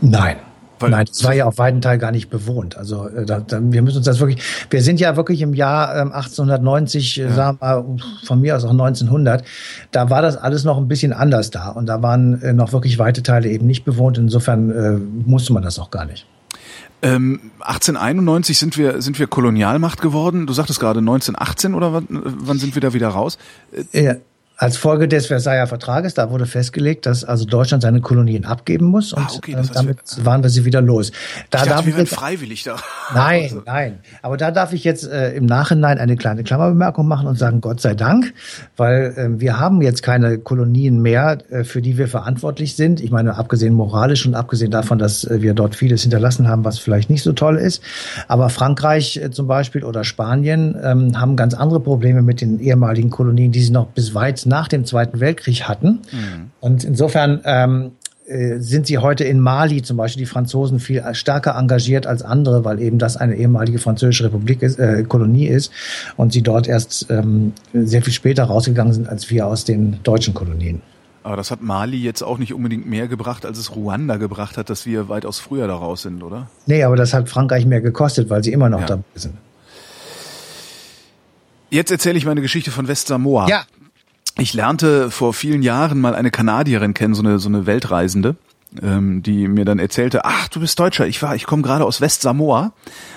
Nein. 0.01 0.37
Weil 0.83 0.91
Nein, 0.91 1.07
das 1.07 1.25
war 1.25 1.35
ja 1.35 1.47
auf 1.47 1.59
weiten 1.59 1.81
Teil 1.81 1.99
gar 1.99 2.11
nicht 2.11 2.29
bewohnt. 2.29 2.77
Also 2.77 3.09
äh, 3.09 3.25
da, 3.25 3.41
da, 3.41 3.61
wir 3.63 3.83
müssen 3.83 3.99
uns 3.99 4.07
das 4.07 4.21
wirklich, 4.21 4.43
wir 4.71 4.83
sind 4.83 5.01
ja 5.01 5.17
wirklich 5.17 5.41
im 5.41 5.55
Jahr 5.55 5.97
ähm, 5.97 6.13
1890, 6.13 7.19
äh, 7.19 7.23
ja. 7.23 7.33
sagen 7.33 7.59
wir 7.61 7.67
mal, 7.67 7.97
von 8.25 8.41
mir 8.41 8.57
aus 8.57 8.65
auch 8.65 8.71
1900, 8.71 9.45
da 9.91 10.11
war 10.11 10.23
das 10.23 10.37
alles 10.37 10.65
noch 10.65 10.77
ein 10.77 10.89
bisschen 10.89 11.13
anders 11.13 11.51
da 11.51 11.69
und 11.69 11.87
da 11.87 12.03
waren 12.03 12.43
äh, 12.43 12.53
noch 12.53 12.73
wirklich 12.73 12.99
weite 12.99 13.23
Teile 13.23 13.49
eben 13.49 13.67
nicht 13.67 13.85
bewohnt. 13.85 14.19
Insofern 14.19 14.71
äh, 14.71 14.93
musste 15.27 15.53
man 15.53 15.63
das 15.63 15.79
auch 15.79 15.91
gar 15.91 16.05
nicht. 16.05 16.27
Ähm, 17.05 17.51
1891 17.61 18.59
sind 18.59 18.79
wir 18.79 19.03
sind 19.03 19.19
wir 19.19 19.27
Kolonialmacht 19.27 20.01
geworden. 20.01 20.47
Du 20.47 20.53
sagtest 20.53 20.79
gerade 20.79 21.01
1918 21.01 21.75
oder 21.75 21.93
wann, 21.93 22.07
wann 22.09 22.59
sind 22.59 22.77
wir 22.77 22.81
da 22.81 22.93
wieder 22.93 23.09
raus? 23.09 23.39
Äh, 23.93 24.05
ja. 24.05 24.15
Als 24.63 24.77
Folge 24.77 25.09
des 25.09 25.27
Versailler 25.27 25.67
Vertrages, 25.67 26.15
da 26.15 26.31
wurde 26.31 26.47
festgelegt, 26.47 27.05
dass 27.07 27.25
also 27.25 27.45
Deutschland 27.45 27.83
seine 27.83 28.01
Kolonien 28.01 28.45
abgeben 28.45 28.87
muss 28.87 29.13
und 29.13 29.25
ah, 29.25 29.31
okay, 29.37 29.55
äh, 29.55 29.63
damit 29.75 29.99
wir, 30.17 30.25
waren 30.25 30.45
wir 30.45 30.51
sie 30.51 30.65
wieder 30.65 30.81
los. 30.81 31.11
Da 31.51 31.65
ich 31.65 31.69
dachte, 31.69 31.87
wir 31.87 31.97
jetzt, 31.99 32.15
freiwillig 32.15 32.63
da. 32.63 32.77
Nein, 33.13 33.43
also. 33.43 33.63
nein. 33.67 33.99
Aber 34.23 34.37
da 34.37 34.53
darf 34.53 34.73
ich 34.73 34.85
jetzt 34.85 35.03
äh, 35.03 35.33
im 35.33 35.47
Nachhinein 35.47 35.99
eine 35.99 36.15
kleine 36.15 36.45
Klammerbemerkung 36.45 37.09
machen 37.09 37.27
und 37.27 37.37
sagen, 37.37 37.61
Gott 37.61 37.81
sei 37.81 37.95
Dank, 37.95 38.35
weil 38.77 39.13
äh, 39.17 39.41
wir 39.41 39.59
haben 39.59 39.83
jetzt 39.83 40.05
keine 40.05 40.39
Kolonien 40.39 41.03
mehr, 41.03 41.39
äh, 41.51 41.65
für 41.65 41.83
die 41.83 41.99
wir 41.99 42.07
verantwortlich 42.07 42.77
sind. 42.77 43.01
Ich 43.01 43.11
meine, 43.11 43.37
abgesehen 43.37 43.75
moralisch 43.75 44.25
und 44.27 44.37
abgesehen 44.37 44.71
davon, 44.71 45.01
dass 45.01 45.25
äh, 45.25 45.43
wir 45.43 45.55
dort 45.55 45.75
vieles 45.75 46.03
hinterlassen 46.03 46.47
haben, 46.47 46.65
was 46.65 46.79
vielleicht 46.79 47.11
nicht 47.11 47.25
so 47.25 47.33
toll 47.33 47.59
ist. 47.59 47.83
Aber 48.29 48.49
Frankreich 48.49 49.17
äh, 49.17 49.33
zum 49.33 49.49
Beispiel 49.49 49.83
oder 49.83 50.05
Spanien 50.05 50.77
ähm, 50.81 51.21
haben 51.21 51.35
ganz 51.35 51.55
andere 51.55 51.81
Probleme 51.81 52.23
mit 52.23 52.41
den 52.41 52.61
ehemaligen 52.61 53.11
Kolonien, 53.11 53.51
die 53.51 53.61
sie 53.61 53.73
noch 53.73 53.89
bis 53.89 54.15
weit 54.15 54.52
nach 54.53 54.69
dem 54.69 54.85
Zweiten 54.85 55.19
Weltkrieg 55.19 55.63
hatten. 55.63 56.03
Mhm. 56.13 56.51
Und 56.61 56.85
insofern 56.85 57.41
ähm, 57.45 57.93
äh, 58.27 58.59
sind 58.59 58.87
sie 58.87 58.99
heute 58.99 59.25
in 59.25 59.41
Mali 59.41 59.83
zum 59.83 59.97
Beispiel 59.97 60.21
die 60.25 60.27
Franzosen 60.27 60.79
viel 60.79 61.03
stärker 61.13 61.57
engagiert 61.57 62.07
als 62.07 62.23
andere, 62.23 62.67
weil 62.67 62.81
eben 62.81 62.99
das 62.99 63.17
eine 63.17 63.35
ehemalige 63.35 63.79
französische 63.79 64.25
Republik 64.25 64.61
ist, 64.63 64.79
äh, 64.79 65.05
Kolonie 65.05 65.49
ist 65.49 65.73
und 66.19 66.35
sie 66.35 66.43
dort 66.43 66.69
erst 66.69 67.07
ähm, 67.09 67.55
sehr 67.73 68.03
viel 68.03 68.13
später 68.13 68.45
rausgegangen 68.45 68.93
sind 68.93 69.09
als 69.09 69.31
wir 69.31 69.47
aus 69.47 69.65
den 69.65 70.01
deutschen 70.03 70.35
Kolonien. 70.35 70.83
Aber 71.23 71.37
das 71.37 71.51
hat 71.51 71.63
Mali 71.63 71.97
jetzt 71.97 72.23
auch 72.23 72.37
nicht 72.37 72.53
unbedingt 72.53 72.87
mehr 72.87 73.09
gebracht, 73.09 73.47
als 73.47 73.59
es 73.59 73.75
Ruanda 73.75 74.19
gebracht 74.19 74.59
hat, 74.59 74.69
dass 74.69 74.85
wir 74.85 75.09
weitaus 75.09 75.39
früher 75.39 75.67
da 75.67 75.75
raus 75.75 76.03
sind, 76.03 76.23
oder? 76.23 76.49
Nee, 76.67 76.85
aber 76.85 76.97
das 76.97 77.15
hat 77.15 77.29
Frankreich 77.31 77.65
mehr 77.65 77.81
gekostet, 77.81 78.29
weil 78.29 78.45
sie 78.45 78.53
immer 78.53 78.69
noch 78.69 78.81
ja. 78.81 78.87
dabei 78.87 79.03
sind. 79.15 79.35
Jetzt 81.71 81.91
erzähle 81.91 82.19
ich 82.19 82.27
meine 82.27 82.43
Geschichte 82.43 82.71
von 82.71 82.87
Westsamoa. 82.87 83.49
Ja 83.49 83.65
ich 84.39 84.55
lernte 84.55 85.11
vor 85.11 85.35
vielen 85.35 85.63
Jahren 85.63 86.01
mal 86.01 86.15
eine 86.15 86.31
Kanadierin 86.31 86.95
kennen, 86.95 87.15
so 87.15 87.23
eine, 87.23 87.39
so 87.39 87.49
eine 87.49 87.67
Weltreisende, 87.67 88.37
ähm, 88.81 89.23
die 89.23 89.49
mir 89.49 89.65
dann 89.65 89.79
erzählte, 89.79 90.25
ach, 90.25 90.49
du 90.49 90.61
bist 90.61 90.79
Deutscher, 90.79 91.07
ich 91.07 91.21
war, 91.23 91.35
ich 91.35 91.47
komme 91.47 91.63
gerade 91.63 91.85
aus 91.85 92.01
Westsamoa. 92.01 92.73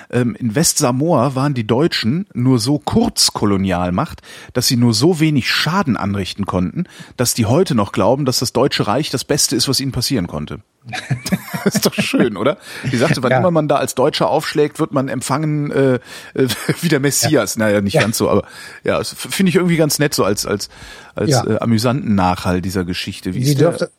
Ähm, 0.09 0.35
in 0.35 0.55
Westsamoa 0.55 1.35
waren 1.35 1.53
die 1.53 1.65
Deutschen 1.65 2.27
nur 2.33 2.59
so 2.59 2.79
kurz 2.79 3.31
Kolonialmacht, 3.31 4.21
dass 4.53 4.67
sie 4.67 4.77
nur 4.77 4.93
so 4.93 5.19
wenig 5.19 5.49
Schaden 5.49 5.97
anrichten 5.97 6.45
konnten, 6.45 6.85
dass 7.17 7.33
die 7.33 7.45
heute 7.45 7.75
noch 7.75 7.91
glauben, 7.91 8.25
dass 8.25 8.39
das 8.39 8.53
Deutsche 8.53 8.87
Reich 8.87 9.09
das 9.09 9.23
Beste 9.23 9.55
ist, 9.55 9.67
was 9.67 9.79
ihnen 9.79 9.91
passieren 9.91 10.27
konnte. 10.27 10.59
das 11.63 11.75
ist 11.75 11.85
doch 11.85 11.93
schön, 11.95 12.37
oder? 12.37 12.57
Die 12.91 12.97
sagte, 12.97 13.23
wann 13.23 13.31
ja. 13.31 13.39
immer 13.39 13.49
man 13.49 13.67
da 13.67 13.77
als 13.77 13.95
Deutscher 13.95 14.29
aufschlägt, 14.29 14.79
wird 14.79 14.91
man 14.91 15.07
empfangen 15.07 15.71
äh, 15.71 15.95
äh, 16.35 16.47
wie 16.81 16.89
der 16.89 16.99
Messias. 16.99 17.55
Ja. 17.55 17.65
Naja, 17.65 17.81
nicht 17.81 17.93
ja. 17.93 18.01
ganz 18.01 18.17
so, 18.17 18.29
aber 18.29 18.43
ja, 18.83 18.99
das 18.99 19.13
finde 19.13 19.49
ich 19.49 19.55
irgendwie 19.55 19.77
ganz 19.77 19.97
nett 19.97 20.13
so 20.13 20.23
als 20.23 20.45
als 20.45 20.69
als 21.15 21.31
äh, 21.31 21.57
amüsanten 21.59 22.13
Nachhall 22.13 22.61
dieser 22.61 22.85
Geschichte. 22.85 23.33
Wie 23.33 23.43
Sie 23.43 23.55
dürfte, 23.55 23.89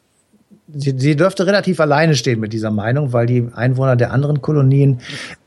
sie, 0.72 0.94
sie 0.96 1.16
dürfte 1.16 1.46
relativ 1.46 1.80
alleine 1.80 2.14
stehen 2.14 2.40
mit 2.40 2.52
dieser 2.52 2.70
Meinung, 2.70 3.12
weil 3.12 3.26
die 3.26 3.48
Einwohner 3.54 3.96
der 3.96 4.12
anderen 4.12 4.42
Kolonien 4.42 5.00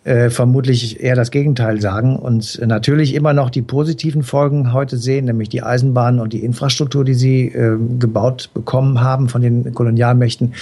äh, 0.05 0.29
vermutlich 0.29 1.01
eher 1.01 1.15
das 1.15 1.29
Gegenteil 1.29 1.81
sagen 1.81 2.15
und 2.15 2.59
natürlich 2.65 3.13
immer 3.13 3.33
noch 3.33 3.49
die 3.49 3.61
positiven 3.61 4.23
Folgen 4.23 4.71
heute 4.71 4.97
sehen, 4.97 5.25
nämlich 5.25 5.49
die 5.49 5.61
Eisenbahn 5.61 6.19
und 6.19 6.31
die 6.31 6.43
Infrastruktur, 6.43 7.03
die 7.03 7.13
sie 7.13 7.47
äh, 7.47 7.77
gebaut 7.99 8.49
bekommen 8.53 9.01
haben 9.01 9.27
von 9.27 9.41
den 9.41 9.73
Kolonialmächten. 9.73 10.53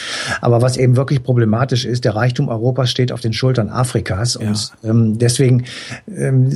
Aber 0.41 0.61
was 0.61 0.75
eben 0.75 0.97
wirklich 0.97 1.23
problematisch 1.23 1.85
ist, 1.85 2.03
der 2.03 2.15
Reichtum 2.15 2.49
Europas 2.49 2.89
steht 2.89 3.11
auf 3.11 3.21
den 3.21 3.31
Schultern 3.31 3.69
Afrikas 3.69 4.39
ja. 4.41 4.49
und 4.49 4.71
ähm, 4.83 5.19
deswegen 5.19 5.65
ähm, 6.13 6.49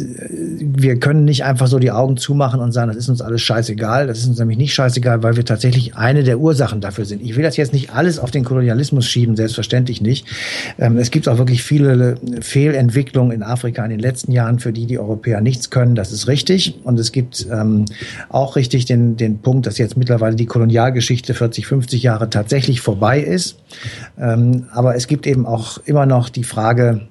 wir 0.59 0.99
können 0.99 1.23
nicht 1.23 1.43
einfach 1.43 1.67
so 1.67 1.77
die 1.77 1.91
Augen 1.91 2.17
zumachen 2.17 2.59
und 2.61 2.71
sagen, 2.71 2.87
das 2.89 2.97
ist 2.97 3.09
uns 3.09 3.21
alles 3.21 3.41
scheißegal. 3.41 4.07
Das 4.07 4.19
ist 4.19 4.27
uns 4.27 4.39
nämlich 4.39 4.57
nicht 4.57 4.73
scheißegal, 4.73 5.21
weil 5.21 5.35
wir 5.35 5.45
tatsächlich 5.45 5.95
eine 5.95 6.23
der 6.23 6.39
Ursachen 6.39 6.81
dafür 6.81 7.05
sind. 7.05 7.21
Ich 7.21 7.35
will 7.35 7.43
das 7.43 7.57
jetzt 7.57 7.73
nicht 7.73 7.90
alles 7.93 8.19
auf 8.19 8.32
den 8.32 8.43
Kolonialismus 8.43 9.06
schieben, 9.06 9.36
selbstverständlich 9.36 10.01
nicht. 10.01 10.27
Ähm, 10.80 10.97
es 10.97 11.12
gibt 11.12 11.27
auch 11.27 11.38
wirklich 11.38 11.63
viele 11.63 12.17
Fehl 12.41 12.73
Entwicklung 12.73 13.32
in 13.32 13.43
Afrika 13.43 13.84
in 13.84 13.91
den 13.91 13.99
letzten 13.99 14.32
Jahren, 14.32 14.60
für 14.60 14.73
die 14.73 14.86
die 14.86 14.99
Europäer 14.99 15.41
nichts 15.41 15.69
können. 15.69 15.95
Das 15.95 16.12
ist 16.12 16.27
richtig. 16.27 16.80
Und 16.84 16.99
es 16.99 17.12
gibt 17.12 17.47
ähm, 17.51 17.86
auch 18.30 18.56
richtig 18.56 18.86
den, 18.86 19.17
den 19.17 19.39
Punkt, 19.39 19.67
dass 19.67 19.77
jetzt 19.77 19.97
mittlerweile 19.97 20.36
die 20.36 20.45
Kolonialgeschichte 20.45 21.34
40, 21.34 21.67
50 21.67 22.04
Jahre 22.04 22.30
tatsächlich 22.30 22.82
vorbei 22.82 23.19
ist. 23.19 23.58
Ähm, 24.19 24.65
aber 24.71 24.95
es 24.95 25.08
gibt 25.08 25.27
eben 25.27 25.45
auch 25.45 25.77
immer 25.86 26.06
noch 26.06 26.30
die 26.30 26.43
Frage, 26.43 27.08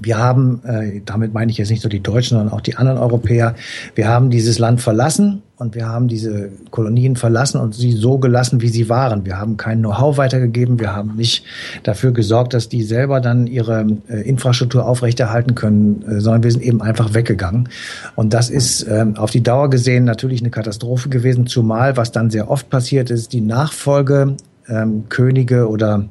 wir 0.00 0.18
haben, 0.18 0.60
äh, 0.64 1.00
damit 1.04 1.32
meine 1.32 1.50
ich 1.50 1.58
jetzt 1.58 1.70
nicht 1.70 1.82
nur 1.82 1.90
die 1.90 2.02
Deutschen, 2.02 2.36
sondern 2.36 2.52
auch 2.52 2.60
die 2.60 2.76
anderen 2.76 2.98
Europäer, 2.98 3.54
wir 3.94 4.08
haben 4.08 4.30
dieses 4.30 4.58
Land 4.58 4.80
verlassen 4.80 5.42
und 5.56 5.74
wir 5.74 5.88
haben 5.88 6.06
diese 6.06 6.50
Kolonien 6.70 7.16
verlassen 7.16 7.60
und 7.60 7.74
sie 7.74 7.92
so 7.92 8.18
gelassen, 8.18 8.60
wie 8.60 8.68
sie 8.68 8.90
waren. 8.90 9.24
Wir 9.24 9.38
haben 9.38 9.56
kein 9.56 9.78
Know-how 9.78 10.18
weitergegeben, 10.18 10.78
wir 10.78 10.94
haben 10.94 11.16
nicht 11.16 11.44
dafür 11.82 12.12
gesorgt, 12.12 12.52
dass 12.52 12.68
die 12.68 12.82
selber 12.82 13.20
dann 13.20 13.46
ihre 13.46 13.86
äh, 14.08 14.20
Infrastruktur 14.28 14.86
aufrechterhalten 14.86 15.54
können, 15.54 16.02
äh, 16.02 16.20
sondern 16.20 16.42
wir 16.42 16.50
sind 16.50 16.62
eben 16.62 16.82
einfach 16.82 17.14
weggegangen. 17.14 17.70
Und 18.16 18.34
das 18.34 18.50
ist 18.50 18.82
äh, 18.82 19.06
auf 19.16 19.30
die 19.30 19.42
Dauer 19.42 19.70
gesehen 19.70 20.04
natürlich 20.04 20.40
eine 20.40 20.50
Katastrophe 20.50 21.08
gewesen, 21.08 21.46
zumal 21.46 21.96
was 21.96 22.12
dann 22.12 22.28
sehr 22.28 22.50
oft 22.50 22.68
passiert 22.68 23.10
ist, 23.10 23.32
die 23.32 23.40
Nachfolge 23.40 24.36
ähm, 24.68 25.04
Könige 25.08 25.68
oder 25.68 26.06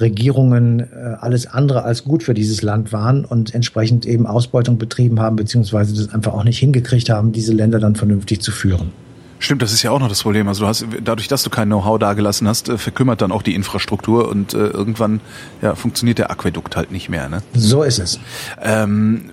Regierungen 0.00 0.80
äh, 0.80 1.16
alles 1.20 1.46
andere 1.46 1.84
als 1.84 2.04
gut 2.04 2.22
für 2.22 2.34
dieses 2.34 2.62
Land 2.62 2.92
waren 2.92 3.24
und 3.24 3.54
entsprechend 3.54 4.06
eben 4.06 4.26
Ausbeutung 4.26 4.78
betrieben 4.78 5.20
haben, 5.20 5.36
beziehungsweise 5.36 5.94
das 5.94 6.12
einfach 6.12 6.32
auch 6.32 6.44
nicht 6.44 6.58
hingekriegt 6.58 7.10
haben, 7.10 7.32
diese 7.32 7.52
Länder 7.52 7.78
dann 7.78 7.96
vernünftig 7.96 8.40
zu 8.40 8.52
führen. 8.52 8.92
Stimmt, 9.38 9.62
das 9.62 9.72
ist 9.72 9.82
ja 9.82 9.90
auch 9.90 10.00
noch 10.00 10.08
das 10.08 10.22
Problem. 10.22 10.48
Also 10.48 10.62
du 10.62 10.68
hast, 10.68 10.86
dadurch, 11.04 11.28
dass 11.28 11.42
du 11.42 11.50
kein 11.50 11.68
Know-how 11.68 11.98
dagelassen 11.98 12.48
hast, 12.48 12.68
äh, 12.68 12.78
verkümmert 12.78 13.20
dann 13.20 13.32
auch 13.32 13.42
die 13.42 13.54
Infrastruktur 13.54 14.28
und 14.28 14.54
äh, 14.54 14.58
irgendwann 14.58 15.20
ja, 15.62 15.74
funktioniert 15.74 16.18
der 16.18 16.30
Aquädukt 16.30 16.76
halt 16.76 16.90
nicht 16.90 17.08
mehr. 17.08 17.28
Ne? 17.28 17.42
So 17.54 17.82
ist 17.82 17.98
es. 17.98 18.18
Ähm, 18.62 19.30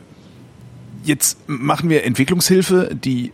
jetzt 1.04 1.38
machen 1.48 1.90
wir 1.90 2.04
Entwicklungshilfe, 2.04 2.92
die 3.02 3.32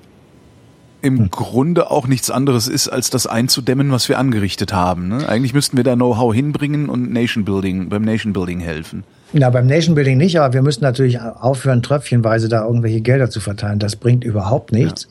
im 1.01 1.19
hm. 1.19 1.31
Grunde 1.31 1.91
auch 1.91 2.07
nichts 2.07 2.29
anderes 2.29 2.67
ist, 2.67 2.87
als 2.87 3.09
das 3.09 3.27
einzudämmen, 3.27 3.91
was 3.91 4.09
wir 4.09 4.19
angerichtet 4.19 4.73
haben. 4.73 5.07
Ne? 5.07 5.27
Eigentlich 5.27 5.53
müssten 5.53 5.77
wir 5.77 5.83
da 5.83 5.95
Know-how 5.95 6.33
hinbringen 6.33 6.89
und 6.89 7.11
Nation 7.11 7.45
Building, 7.45 7.89
beim 7.89 8.03
Nation 8.03 8.33
Building 8.33 8.59
helfen. 8.59 9.03
Ja, 9.31 9.51
beim 9.51 9.67
Nation 9.67 9.93
Building 9.93 10.17
nicht, 10.17 10.39
aber 10.39 10.55
wir 10.55 10.63
müssen 10.63 10.83
natürlich 10.83 11.21
aufhören, 11.21 11.83
tröpfchenweise 11.83 12.49
da 12.49 12.65
irgendwelche 12.65 13.01
Gelder 13.01 13.29
zu 13.29 13.39
verteilen. 13.39 13.77
Das 13.77 13.95
bringt 13.95 14.23
überhaupt 14.23 14.71
nichts. 14.71 15.07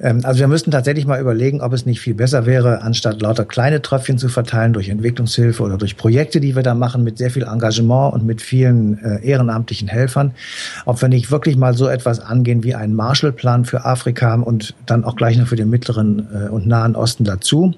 Ja. 0.00 0.08
Ähm, 0.08 0.20
also 0.24 0.40
wir 0.40 0.48
müssten 0.48 0.72
tatsächlich 0.72 1.06
mal 1.06 1.20
überlegen, 1.20 1.60
ob 1.60 1.72
es 1.72 1.86
nicht 1.86 2.00
viel 2.00 2.14
besser 2.14 2.46
wäre, 2.46 2.82
anstatt 2.82 3.22
lauter 3.22 3.44
kleine 3.44 3.80
Tröpfchen 3.80 4.18
zu 4.18 4.28
verteilen 4.28 4.72
durch 4.72 4.88
Entwicklungshilfe 4.88 5.62
oder 5.62 5.78
durch 5.78 5.96
Projekte, 5.96 6.40
die 6.40 6.56
wir 6.56 6.64
da 6.64 6.74
machen 6.74 7.04
mit 7.04 7.16
sehr 7.18 7.30
viel 7.30 7.44
Engagement 7.44 8.12
und 8.12 8.26
mit 8.26 8.42
vielen 8.42 8.98
äh, 9.04 9.24
ehrenamtlichen 9.24 9.86
Helfern, 9.86 10.32
ob 10.84 11.00
wir 11.00 11.08
nicht 11.08 11.30
wirklich 11.30 11.56
mal 11.56 11.74
so 11.74 11.86
etwas 11.86 12.18
angehen 12.18 12.64
wie 12.64 12.74
einen 12.74 12.96
Marshallplan 12.96 13.66
für 13.66 13.84
Afrika 13.84 14.34
und 14.34 14.74
dann 14.86 15.04
auch 15.04 15.14
gleich 15.14 15.38
noch 15.38 15.46
für 15.46 15.56
den 15.56 15.70
mittleren 15.70 16.26
äh, 16.34 16.48
und 16.48 16.66
nahen 16.66 16.96
Osten 16.96 17.22
dazu, 17.22 17.72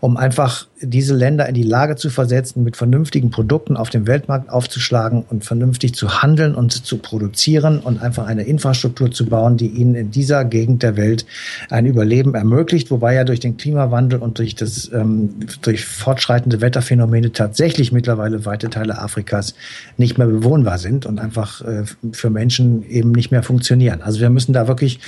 um 0.00 0.16
einfach 0.16 0.66
diese 0.80 1.14
Länder 1.14 1.48
in 1.48 1.54
die 1.54 1.62
Lage 1.62 1.96
zu 1.96 2.10
versetzen, 2.10 2.62
mit 2.62 2.76
vernünftigen 2.76 3.30
Produkten 3.30 3.76
auf 3.76 3.88
dem 3.88 4.06
Weltmarkt 4.06 4.50
aufzuschlagen 4.50 5.24
und 5.28 5.44
vernünftig 5.44 5.94
zu 5.94 6.22
handeln 6.22 6.54
und 6.54 6.72
zu 6.72 6.98
produzieren 6.98 7.78
und 7.78 8.02
einfach 8.02 8.26
eine 8.26 8.42
Infrastruktur 8.42 9.10
zu 9.10 9.26
bauen, 9.26 9.56
die 9.56 9.68
ihnen 9.68 9.94
in 9.94 10.10
dieser 10.10 10.44
Gegend 10.44 10.82
der 10.82 10.96
Welt 10.96 11.24
ein 11.70 11.86
Überleben 11.86 12.34
ermöglicht, 12.34 12.90
wobei 12.90 13.14
ja 13.14 13.24
durch 13.24 13.40
den 13.40 13.56
Klimawandel 13.56 14.18
und 14.18 14.38
durch 14.38 14.54
das 14.54 14.90
ähm, 14.92 15.30
durch 15.62 15.84
fortschreitende 15.84 16.60
Wetterphänomene 16.60 17.32
tatsächlich 17.32 17.92
mittlerweile 17.92 18.44
weite 18.44 18.68
Teile 18.68 18.98
Afrikas 18.98 19.54
nicht 19.96 20.18
mehr 20.18 20.26
bewohnbar 20.26 20.78
sind 20.78 21.06
und 21.06 21.18
einfach 21.18 21.62
äh, 21.62 21.84
für 22.12 22.28
Menschen 22.28 22.88
eben 22.88 23.12
nicht 23.12 23.30
mehr 23.30 23.42
funktionieren. 23.42 24.02
Also 24.02 24.20
wir 24.20 24.30
müssen 24.30 24.52
da 24.52 24.68
wirklich 24.68 25.00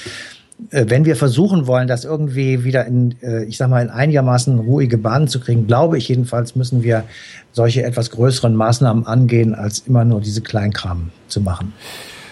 wenn 0.71 1.05
wir 1.05 1.17
versuchen 1.17 1.67
wollen, 1.67 1.87
das 1.87 2.05
irgendwie 2.05 2.65
wieder 2.65 2.85
in, 2.87 3.15
äh, 3.23 3.45
ich 3.45 3.57
sag 3.57 3.71
mal, 3.71 3.83
in 3.83 3.91
einigermaßen 3.91 4.59
ruhige 4.59 4.99
Bahnen 4.99 5.29
zu 5.29 5.41
kriegen, 5.41 5.67
glaube 5.67 5.99
ich 5.99 6.09
jedenfalls, 6.09 6.57
müssen 6.57 6.83
wir 6.83 7.05
solche 7.53 7.85
etwas 7.85 8.11
größeren 8.11 8.55
Maßnahmen 8.55 9.07
angehen, 9.07 9.55
als 9.55 9.81
immer 9.81 10.05
nur 10.05 10.21
diese 10.21 10.43
Kleinkram 10.43 11.11
zu 11.29 11.41
machen. 11.41 11.73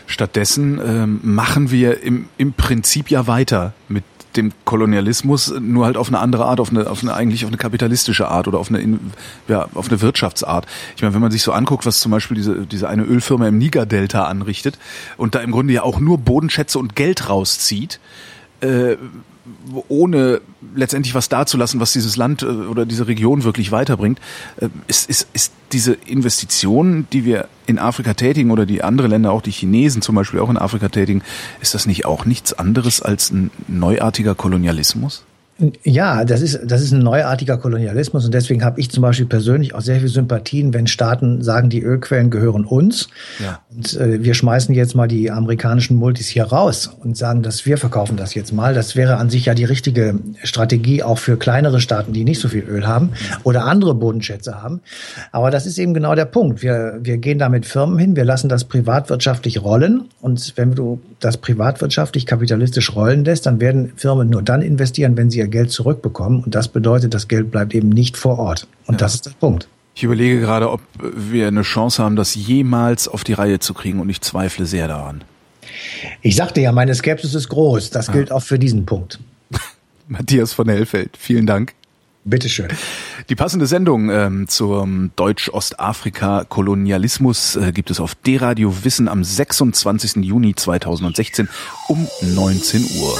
Stattdessen 0.06 0.80
ähm, 0.84 1.20
machen 1.22 1.70
wir 1.70 2.02
im, 2.02 2.26
im 2.36 2.52
Prinzip 2.52 3.10
ja 3.10 3.26
weiter 3.26 3.72
mit 3.88 4.04
dem 4.36 4.52
Kolonialismus, 4.64 5.52
nur 5.60 5.86
halt 5.86 5.96
auf 5.96 6.08
eine 6.08 6.18
andere 6.18 6.46
Art, 6.46 6.60
auf 6.60 6.70
eine, 6.70 6.88
auf 6.88 7.02
eine 7.02 7.14
eigentlich 7.14 7.44
auf 7.44 7.50
eine 7.50 7.56
kapitalistische 7.56 8.28
Art 8.28 8.48
oder 8.48 8.58
auf 8.58 8.70
eine, 8.70 8.98
ja, 9.48 9.68
auf 9.74 9.88
eine 9.88 10.00
Wirtschaftsart. 10.00 10.66
Ich 10.96 11.02
meine, 11.02 11.14
wenn 11.14 11.20
man 11.20 11.30
sich 11.30 11.42
so 11.42 11.52
anguckt, 11.52 11.86
was 11.86 12.00
zum 12.00 12.12
Beispiel 12.12 12.36
diese, 12.36 12.66
diese 12.66 12.88
eine 12.88 13.02
Ölfirma 13.02 13.48
im 13.48 13.58
Niger-Delta 13.58 14.24
anrichtet 14.24 14.78
und 15.16 15.34
da 15.34 15.40
im 15.40 15.50
Grunde 15.50 15.72
ja 15.72 15.82
auch 15.82 16.00
nur 16.00 16.18
Bodenschätze 16.18 16.78
und 16.78 16.96
Geld 16.96 17.28
rauszieht, 17.28 18.00
äh, 18.60 18.96
ohne 19.88 20.40
letztendlich 20.74 21.14
was 21.14 21.28
dazulassen, 21.28 21.80
was 21.80 21.92
dieses 21.92 22.16
Land 22.16 22.42
äh, 22.42 22.46
oder 22.46 22.86
diese 22.86 23.06
Region 23.06 23.44
wirklich 23.44 23.72
weiterbringt, 23.72 24.20
äh, 24.56 24.68
ist, 24.86 25.08
ist, 25.08 25.28
ist 25.32 25.52
diese 25.72 25.94
Investition, 25.94 27.06
die 27.12 27.24
wir 27.24 27.48
in 27.66 27.78
Afrika 27.78 28.14
tätigen 28.14 28.50
oder 28.50 28.66
die 28.66 28.82
andere 28.82 29.08
Länder, 29.08 29.32
auch 29.32 29.42
die 29.42 29.50
Chinesen 29.50 30.02
zum 30.02 30.14
Beispiel 30.14 30.40
auch 30.40 30.50
in 30.50 30.56
Afrika 30.56 30.88
tätigen, 30.88 31.22
ist 31.60 31.74
das 31.74 31.86
nicht 31.86 32.04
auch 32.06 32.24
nichts 32.24 32.52
anderes 32.52 33.02
als 33.02 33.30
ein 33.30 33.50
neuartiger 33.68 34.34
Kolonialismus? 34.34 35.24
Ja, 35.84 36.26
das 36.26 36.42
ist, 36.42 36.60
das 36.66 36.82
ist 36.82 36.92
ein 36.92 36.98
neuartiger 36.98 37.56
Kolonialismus 37.56 38.26
und 38.26 38.34
deswegen 38.34 38.62
habe 38.62 38.78
ich 38.78 38.90
zum 38.90 39.00
Beispiel 39.00 39.24
persönlich 39.24 39.74
auch 39.74 39.80
sehr 39.80 40.00
viel 40.00 40.08
Sympathien, 40.08 40.74
wenn 40.74 40.86
Staaten 40.86 41.42
sagen, 41.42 41.70
die 41.70 41.80
Ölquellen 41.80 42.28
gehören 42.28 42.66
uns 42.66 43.08
ja. 43.42 43.60
und 43.74 43.96
äh, 43.96 44.22
wir 44.22 44.34
schmeißen 44.34 44.74
jetzt 44.74 44.94
mal 44.94 45.08
die 45.08 45.30
amerikanischen 45.30 45.96
Multis 45.96 46.28
hier 46.28 46.44
raus 46.44 46.90
und 47.02 47.16
sagen, 47.16 47.42
dass 47.42 47.64
wir 47.64 47.78
verkaufen 47.78 48.18
das 48.18 48.34
jetzt 48.34 48.52
mal. 48.52 48.74
Das 48.74 48.96
wäre 48.96 49.16
an 49.16 49.30
sich 49.30 49.46
ja 49.46 49.54
die 49.54 49.64
richtige 49.64 50.18
Strategie 50.42 51.02
auch 51.02 51.16
für 51.16 51.38
kleinere 51.38 51.80
Staaten, 51.80 52.12
die 52.12 52.24
nicht 52.24 52.40
so 52.40 52.48
viel 52.48 52.64
Öl 52.64 52.86
haben 52.86 53.12
oder 53.42 53.64
andere 53.64 53.94
Bodenschätze 53.94 54.62
haben. 54.62 54.82
Aber 55.32 55.50
das 55.50 55.64
ist 55.64 55.78
eben 55.78 55.94
genau 55.94 56.14
der 56.14 56.26
Punkt. 56.26 56.62
Wir, 56.62 56.98
wir 57.00 57.16
gehen 57.16 57.38
da 57.38 57.48
mit 57.48 57.64
Firmen 57.64 57.98
hin, 57.98 58.14
wir 58.14 58.26
lassen 58.26 58.50
das 58.50 58.64
privatwirtschaftlich 58.64 59.62
rollen 59.62 60.02
und 60.20 60.52
wenn 60.56 60.74
du 60.74 61.00
das 61.20 61.38
privatwirtschaftlich 61.38 62.26
kapitalistisch 62.26 62.94
rollen 62.94 63.24
lässt, 63.24 63.46
dann 63.46 63.58
werden 63.58 63.92
Firmen 63.96 64.28
nur 64.28 64.42
dann 64.42 64.60
investieren, 64.60 65.16
wenn 65.16 65.30
sie 65.30 65.45
ihr 65.46 65.50
Geld 65.50 65.70
zurückbekommen. 65.70 66.42
Und 66.44 66.54
das 66.54 66.68
bedeutet, 66.68 67.14
das 67.14 67.28
Geld 67.28 67.50
bleibt 67.50 67.74
eben 67.74 67.88
nicht 67.88 68.16
vor 68.16 68.38
Ort. 68.38 68.66
Und 68.86 68.94
ja. 68.94 68.98
das 68.98 69.14
ist 69.14 69.26
der 69.26 69.32
Punkt. 69.32 69.66
Ich 69.94 70.04
überlege 70.04 70.40
gerade, 70.40 70.70
ob 70.70 70.80
wir 70.98 71.48
eine 71.48 71.62
Chance 71.62 72.02
haben, 72.02 72.16
das 72.16 72.34
jemals 72.34 73.08
auf 73.08 73.24
die 73.24 73.32
Reihe 73.32 73.60
zu 73.60 73.72
kriegen 73.72 74.00
und 74.00 74.10
ich 74.10 74.20
zweifle 74.20 74.66
sehr 74.66 74.88
daran. 74.88 75.24
Ich 76.20 76.36
sagte 76.36 76.60
ja, 76.60 76.70
meine 76.72 76.94
Skepsis 76.94 77.34
ist 77.34 77.48
groß. 77.48 77.88
Das 77.90 78.10
ah. 78.10 78.12
gilt 78.12 78.30
auch 78.30 78.42
für 78.42 78.58
diesen 78.58 78.84
Punkt. 78.84 79.18
Matthias 80.08 80.52
von 80.52 80.68
Hellfeld, 80.68 81.16
vielen 81.16 81.46
Dank. 81.46 81.72
Bitteschön. 82.24 82.68
Die 83.28 83.36
passende 83.36 83.66
Sendung 83.66 84.10
ähm, 84.10 84.48
zum 84.48 85.12
Deutsch-Ostafrika-Kolonialismus 85.16 87.56
äh, 87.56 87.72
gibt 87.72 87.90
es 87.90 88.00
auf 88.00 88.14
D-Radio 88.16 88.84
Wissen 88.84 89.08
am 89.08 89.24
26. 89.24 90.24
Juni 90.24 90.54
2016 90.54 91.48
um 91.88 92.06
19 92.20 92.84
Uhr. 93.00 93.18